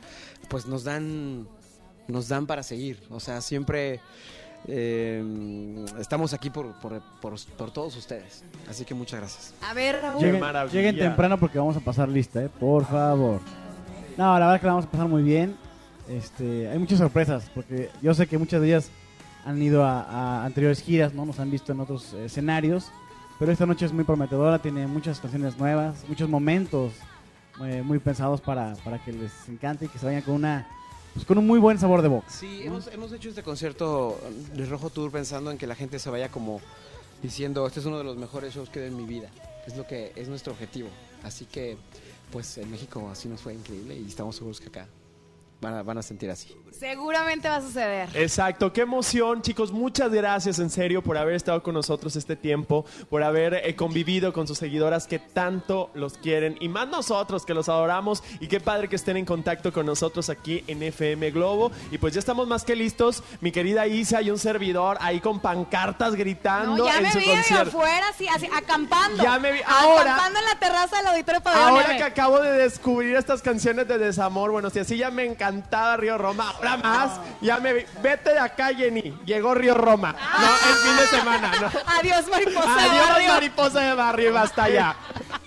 pues 0.49 0.67
nos 0.67 0.83
dan, 0.83 1.47
nos 2.09 2.27
dan 2.27 2.47
para 2.49 2.65
seguir. 2.65 3.01
O 3.11 3.21
sea, 3.21 3.41
siempre 3.41 4.01
eh, 4.67 5.85
estamos 6.01 6.33
aquí 6.33 6.51
por, 6.51 6.73
por, 6.81 7.01
por- 7.21 7.39
por 7.57 7.71
todos 7.71 7.97
ustedes. 7.97 8.43
Así 8.69 8.85
que 8.85 8.95
muchas 8.95 9.21
gracias. 9.21 9.55
A 9.63 9.73
ver, 9.73 10.01
Raúl. 10.03 10.21
Lleguen, 10.21 10.41
lleguen 10.73 10.95
temprano 11.11 11.39
porque 11.39 11.59
vamos 11.59 11.77
a 11.77 11.81
pasar 11.81 12.09
lista, 12.09 12.43
¿eh? 12.43 12.49
Por 12.59 12.85
favor. 12.87 13.41
No, 14.17 14.39
la 14.39 14.47
verdad 14.47 14.61
que 14.61 14.67
la 14.67 14.73
vamos 14.73 14.87
a 14.87 14.91
pasar 14.91 15.07
muy 15.09 15.23
bien. 15.23 15.57
Este, 16.09 16.69
hay 16.69 16.79
muchas 16.79 16.99
sorpresas 16.99 17.51
porque 17.55 17.89
yo 18.03 18.13
sé 18.15 18.27
que 18.27 18.37
muchas 18.37 18.61
de 18.61 18.67
ellas 18.67 18.91
han 19.45 19.63
ido 19.63 19.85
a, 19.85 20.03
a 20.03 20.45
anteriores 20.45 20.83
giras, 20.83 21.15
¿no? 21.15 21.25
Nos 21.25 21.39
han 21.39 21.51
visto 21.53 21.71
en 21.73 21.79
otros 21.81 22.15
eh, 22.15 22.25
escenarios. 22.27 22.91
Pero 23.39 23.53
esta 23.53 23.67
noche 23.67 23.87
es 23.87 23.93
muy 23.93 24.05
prometedora, 24.05 24.61
tiene 24.61 24.87
muchas 24.87 25.19
canciones 25.21 25.59
nuevas, 25.59 26.05
muchos 26.09 26.29
momentos 26.29 26.93
eh, 27.63 27.83
muy 27.83 27.99
pensados 27.99 28.41
para, 28.41 28.75
para 28.85 29.03
que 29.05 29.13
les 29.13 29.49
encante 29.49 29.87
y 29.87 29.89
que 29.89 29.99
se 29.99 30.07
vayan 30.07 30.23
con 30.23 30.35
una 30.35 30.69
pues, 31.13 31.25
con 31.27 31.39
un 31.39 31.47
muy 31.47 31.59
buen 31.59 31.79
sabor 31.79 32.03
de 32.03 32.09
boca. 32.09 32.29
Sí, 32.29 32.61
¿no? 32.61 32.73
hemos, 32.73 32.87
hemos 32.89 33.13
hecho 33.13 33.29
este 33.29 33.43
concierto 33.43 34.19
de 34.55 34.67
Rojo 34.67 34.91
Tour 34.91 35.11
pensando 35.11 35.51
en 35.51 35.59
que 35.59 35.67
la 35.67 35.75
gente 35.75 35.99
se 35.99 36.11
vaya 36.11 36.29
como 36.31 36.61
diciendo, 37.23 37.67
este 37.67 37.81
es 37.81 37.87
uno 37.87 37.99
de 37.99 38.05
los 38.05 38.17
mejores 38.17 38.55
shows 38.55 38.71
que 38.71 38.81
he 38.81 38.87
en 38.87 38.97
mi 38.97 39.05
vida. 39.05 39.29
Es 39.67 39.77
lo 39.77 39.87
que 39.87 40.13
es 40.15 40.29
nuestro 40.29 40.53
objetivo. 40.53 40.89
Así 41.23 41.47
que, 41.47 41.77
pues 42.31 42.59
en 42.59 42.71
México 42.71 43.09
así 43.11 43.29
nos 43.29 43.41
fue 43.41 43.55
increíble 43.55 43.97
y 43.97 44.07
estamos 44.07 44.37
seguros 44.37 44.61
que 44.61 44.69
acá 44.69 44.87
van 45.61 45.75
a, 45.75 45.83
van 45.83 45.99
a 45.99 46.03
sentir 46.03 46.31
así. 46.31 46.55
Seguramente 46.79 47.49
va 47.49 47.57
a 47.57 47.61
suceder. 47.63 48.09
Exacto, 48.15 48.73
qué 48.73 48.83
emoción, 48.83 49.41
chicos. 49.43 49.73
Muchas 49.73 50.11
gracias 50.13 50.59
en 50.59 50.69
serio 50.71 51.03
por 51.03 51.17
haber 51.17 51.35
estado 51.37 51.63
con 51.63 51.73
nosotros 51.75 52.17
este 52.17 52.37
tiempo, 52.37 52.85
por 53.09 53.23
haber 53.23 53.55
eh, 53.55 53.75
convivido 53.77 54.33
con 54.33 54.47
sus 54.47 54.59
seguidoras 54.59 55.07
que 55.07 55.19
tanto 55.19 55.91
los 55.95 56.19
quieren 56.19 56.57
y 56.61 56.69
más 56.69 56.89
nosotros 56.89 57.47
que 57.47 57.55
los 57.55 57.69
adoramos. 57.69 58.23
Y 58.41 58.49
qué 58.49 58.61
padre 58.61 58.89
que 58.89 58.97
estén 58.97 59.17
en 59.17 59.25
contacto 59.25 59.73
con 59.73 59.87
nosotros 59.87 60.29
aquí 60.29 60.65
en 60.67 60.83
FM 60.83 61.31
Globo. 61.31 61.71
Y 61.91 61.99
pues 61.99 62.13
ya 62.13 62.19
estamos 62.19 62.47
más 62.49 62.65
que 62.65 62.75
listos, 62.77 63.23
mi 63.41 63.53
querida 63.53 63.87
Isa 63.87 64.21
y 64.21 64.31
un 64.31 64.39
servidor 64.39 64.99
ahí 65.01 65.21
con 65.21 65.41
pancartas 65.41 66.15
gritando 66.17 66.77
No, 66.77 66.85
ya 66.87 66.97
en 66.99 67.03
me 67.05 67.13
su 67.13 67.19
vi 67.19 67.25
ahí 67.31 67.37
concierto. 67.37 67.69
afuera, 67.69 68.09
así, 68.11 68.29
así, 68.29 68.49
acampando. 68.55 69.23
Ya 69.23 69.39
me 69.39 69.53
vi- 69.53 69.61
ahora- 69.67 70.15
Acampando 70.17 70.41
en 70.41 70.45
la 70.47 70.59
terraza 70.59 70.97
del 70.99 71.07
auditorio 71.07 71.41
Pabellón 71.41 71.69
Ahora 71.69 71.87
M. 71.91 71.97
que 71.99 72.03
acabo 72.05 72.41
de 72.41 72.53
descubrir 72.53 73.17
estas 73.17 73.41
canciones 73.41 73.87
de 73.89 73.97
desamor, 73.99 74.51
bueno, 74.51 74.69
si 74.71 74.81
así 74.81 74.97
ya 74.97 75.11
me 75.11 75.25
encantaba 75.55 75.97
Río 75.97 76.19
Roma, 76.19 76.51
ahora 76.51 76.77
más, 76.77 77.21
ya 77.41 77.59
me 77.59 77.73
vi. 77.73 77.85
Vete 78.03 78.31
de 78.31 78.39
acá, 78.39 78.75
Jenny. 78.75 79.15
Llegó 79.25 79.55
Río 79.55 79.75
Roma. 79.75 80.13
No, 80.13 80.71
el 80.71 80.77
fin 80.77 80.97
de 80.97 81.07
semana, 81.07 81.53
no. 81.61 81.71
Adiós, 81.99 82.29
mariposa. 82.29 82.75
de 82.75 82.89
Adiós, 82.89 83.09
barrio. 83.09 83.29
mariposa 83.29 83.81
de 83.81 83.95
barrio, 83.95 84.33
basta 84.33 84.69
ya. 84.69 84.97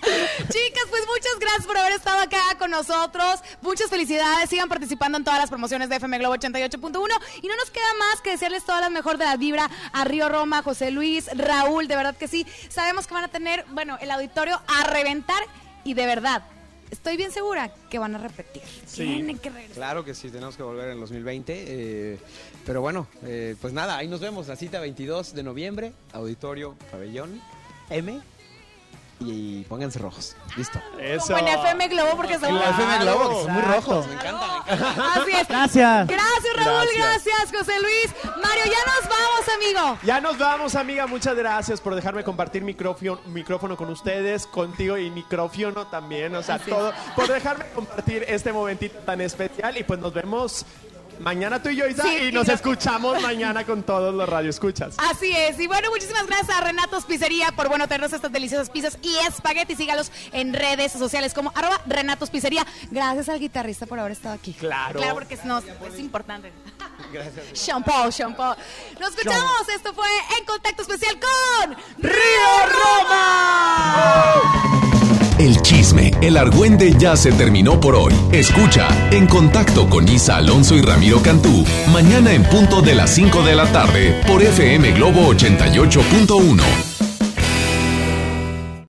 Chicas, 0.02 0.84
pues 0.90 1.02
muchas 1.06 1.38
gracias 1.38 1.66
por 1.66 1.76
haber 1.76 1.92
estado 1.92 2.20
acá 2.20 2.40
con 2.58 2.70
nosotros. 2.70 3.40
Muchas 3.60 3.90
felicidades. 3.90 4.48
Sigan 4.48 4.68
participando 4.68 5.18
en 5.18 5.24
todas 5.24 5.38
las 5.38 5.50
promociones 5.50 5.88
de 5.88 5.96
FM 5.96 6.18
Globo 6.18 6.34
88.1. 6.36 7.08
Y 7.42 7.48
no 7.48 7.56
nos 7.56 7.70
queda 7.70 7.94
más 7.98 8.20
que 8.22 8.30
desearles 8.30 8.64
toda 8.64 8.80
la 8.80 8.90
mejor 8.90 9.18
de 9.18 9.24
la 9.26 9.36
vibra 9.36 9.68
a 9.92 10.04
Río 10.04 10.28
Roma, 10.28 10.62
José 10.62 10.90
Luis, 10.90 11.28
Raúl. 11.34 11.88
De 11.88 11.96
verdad 11.96 12.16
que 12.16 12.28
sí. 12.28 12.46
Sabemos 12.70 13.06
que 13.06 13.14
van 13.14 13.24
a 13.24 13.28
tener, 13.28 13.64
bueno, 13.70 13.98
el 14.00 14.10
auditorio 14.10 14.60
a 14.78 14.84
reventar. 14.84 15.42
Y 15.84 15.94
de 15.94 16.06
verdad, 16.06 16.42
estoy 16.90 17.16
bien 17.16 17.30
segura 17.32 17.72
que 17.90 17.98
van 17.98 18.14
a 18.14 18.18
repetir. 18.18 18.62
Tienen 18.94 19.38
que 19.38 19.50
regresar. 19.50 19.76
Claro 19.76 20.04
que 20.04 20.14
sí, 20.14 20.30
tenemos 20.30 20.56
que 20.56 20.62
volver 20.62 20.90
en 20.90 21.00
2020. 21.00 21.64
eh, 21.66 22.18
pero 22.64 22.80
bueno, 22.80 23.06
eh, 23.24 23.56
pues 23.60 23.72
nada, 23.72 23.96
ahí 23.96 24.08
nos 24.08 24.20
vemos. 24.20 24.48
La 24.48 24.56
cita 24.56 24.78
22 24.80 25.34
de 25.34 25.42
noviembre, 25.42 25.92
Auditorio 26.12 26.76
Pabellón 26.90 27.40
M. 27.90 28.20
Y 29.20 29.64
pónganse 29.64 29.98
rojos. 29.98 30.36
Listo. 30.56 30.80
Como 31.26 31.38
en 31.38 31.48
FM 31.48 31.88
Globo, 31.88 32.16
porque 32.16 32.38
somos. 32.38 32.62
En 32.62 32.68
FM 32.70 32.98
Globo, 32.98 33.28
que 33.28 33.42
son 33.44 33.52
muy 33.52 33.62
rojos. 33.62 34.06
Me 34.06 34.14
encanta, 34.14 34.46
me 34.66 34.74
encanta. 34.74 35.14
Así 35.14 35.30
es. 35.32 35.48
Gracias. 35.48 36.06
Gracias, 36.06 36.56
Raúl. 36.56 36.86
Gracias. 36.94 37.24
Gracias, 37.24 37.58
José 37.58 37.80
Luis. 37.80 38.14
Mario, 38.24 38.64
ya 38.64 38.92
nos 38.92 39.10
vamos, 39.10 39.48
amigo. 39.56 39.98
Ya 40.04 40.20
nos 40.20 40.38
vamos, 40.38 40.74
amiga. 40.76 41.06
Muchas 41.08 41.34
gracias 41.34 41.80
por 41.80 41.94
dejarme 41.96 42.22
compartir 42.22 42.62
micrófono, 42.62 43.18
micrófono 43.26 43.76
con 43.76 43.88
ustedes, 43.90 44.46
contigo 44.46 44.96
y 44.96 45.10
micrófono 45.10 45.86
también. 45.88 46.34
O 46.36 46.42
sea, 46.42 46.56
Así 46.56 46.70
todo. 46.70 46.90
es. 46.90 46.96
Por 47.16 47.26
dejarme 47.26 47.64
compartir 47.74 48.24
este 48.28 48.52
momentito 48.52 48.98
tan 49.00 49.20
especial. 49.20 49.76
Y 49.76 49.82
pues 49.82 49.98
nos 49.98 50.12
vemos 50.14 50.64
mañana 51.20 51.62
tú 51.62 51.68
y 51.68 51.76
yo, 51.76 51.86
Isa, 51.86 52.02
Sí, 52.02 52.16
y 52.22 52.28
y 52.28 52.32
nos 52.32 52.48
escuchamos 52.48 53.20
mañana 53.22 53.64
con 53.64 53.82
todos 53.82 54.14
los 54.14 54.28
radioescuchas. 54.28 54.94
Así 55.10 55.30
es. 55.34 55.58
Y 55.58 55.66
bueno, 55.66 55.90
muchísimas 55.90 56.26
gracias 56.26 56.56
a 56.56 56.60
Renatos 56.60 57.04
Pizzería 57.04 57.52
por 57.52 57.68
bueno 57.68 57.86
tenernos 57.88 58.12
estas 58.12 58.32
deliciosas 58.32 58.70
pizzas 58.70 58.98
y 59.02 59.16
espaguetis. 59.26 59.76
Sígalos 59.78 60.12
en 60.32 60.52
redes 60.52 60.92
sociales 60.92 61.34
como 61.34 61.52
arroba 61.54 61.80
Renatos 61.86 62.30
Pizzería. 62.30 62.66
Gracias 62.90 63.28
al 63.28 63.38
guitarrista 63.38 63.86
por 63.86 63.98
haber 63.98 64.12
estado 64.12 64.34
aquí. 64.34 64.52
Claro. 64.54 64.98
Claro, 65.00 65.14
porque 65.14 65.34
es, 65.34 65.44
no, 65.44 65.58
es 65.58 65.98
importante. 65.98 66.52
Gracias. 67.12 67.52
Shampoo, 67.66 68.10
shampoo. 68.10 68.54
Nos 69.00 69.10
escuchamos. 69.10 69.68
Esto 69.74 69.92
fue 69.94 70.08
En 70.38 70.44
Contacto 70.44 70.82
Especial 70.82 71.18
con 71.18 71.76
Río 71.98 72.18
El 75.38 75.62
chisme, 75.62 76.10
el 76.20 76.36
argüende 76.36 76.94
ya 76.98 77.16
se 77.16 77.30
terminó 77.30 77.80
por 77.80 77.94
hoy. 77.94 78.12
Escucha 78.32 78.88
En 79.12 79.28
Contacto 79.28 79.88
con 79.88 80.08
Isa 80.08 80.36
Alonso 80.36 80.74
y 80.74 80.82
Ramiro 80.82 81.22
Cantú 81.22 81.64
mañana 81.92 82.32
en 82.32 82.42
punto 82.42 82.82
de 82.82 82.94
las 82.94 83.10
5 83.10 83.42
de 83.44 83.54
la 83.54 83.70
tarde 83.70 84.20
por 84.26 84.42
FM 84.42 84.92
Globo 84.92 85.32
88.1. 85.32 86.97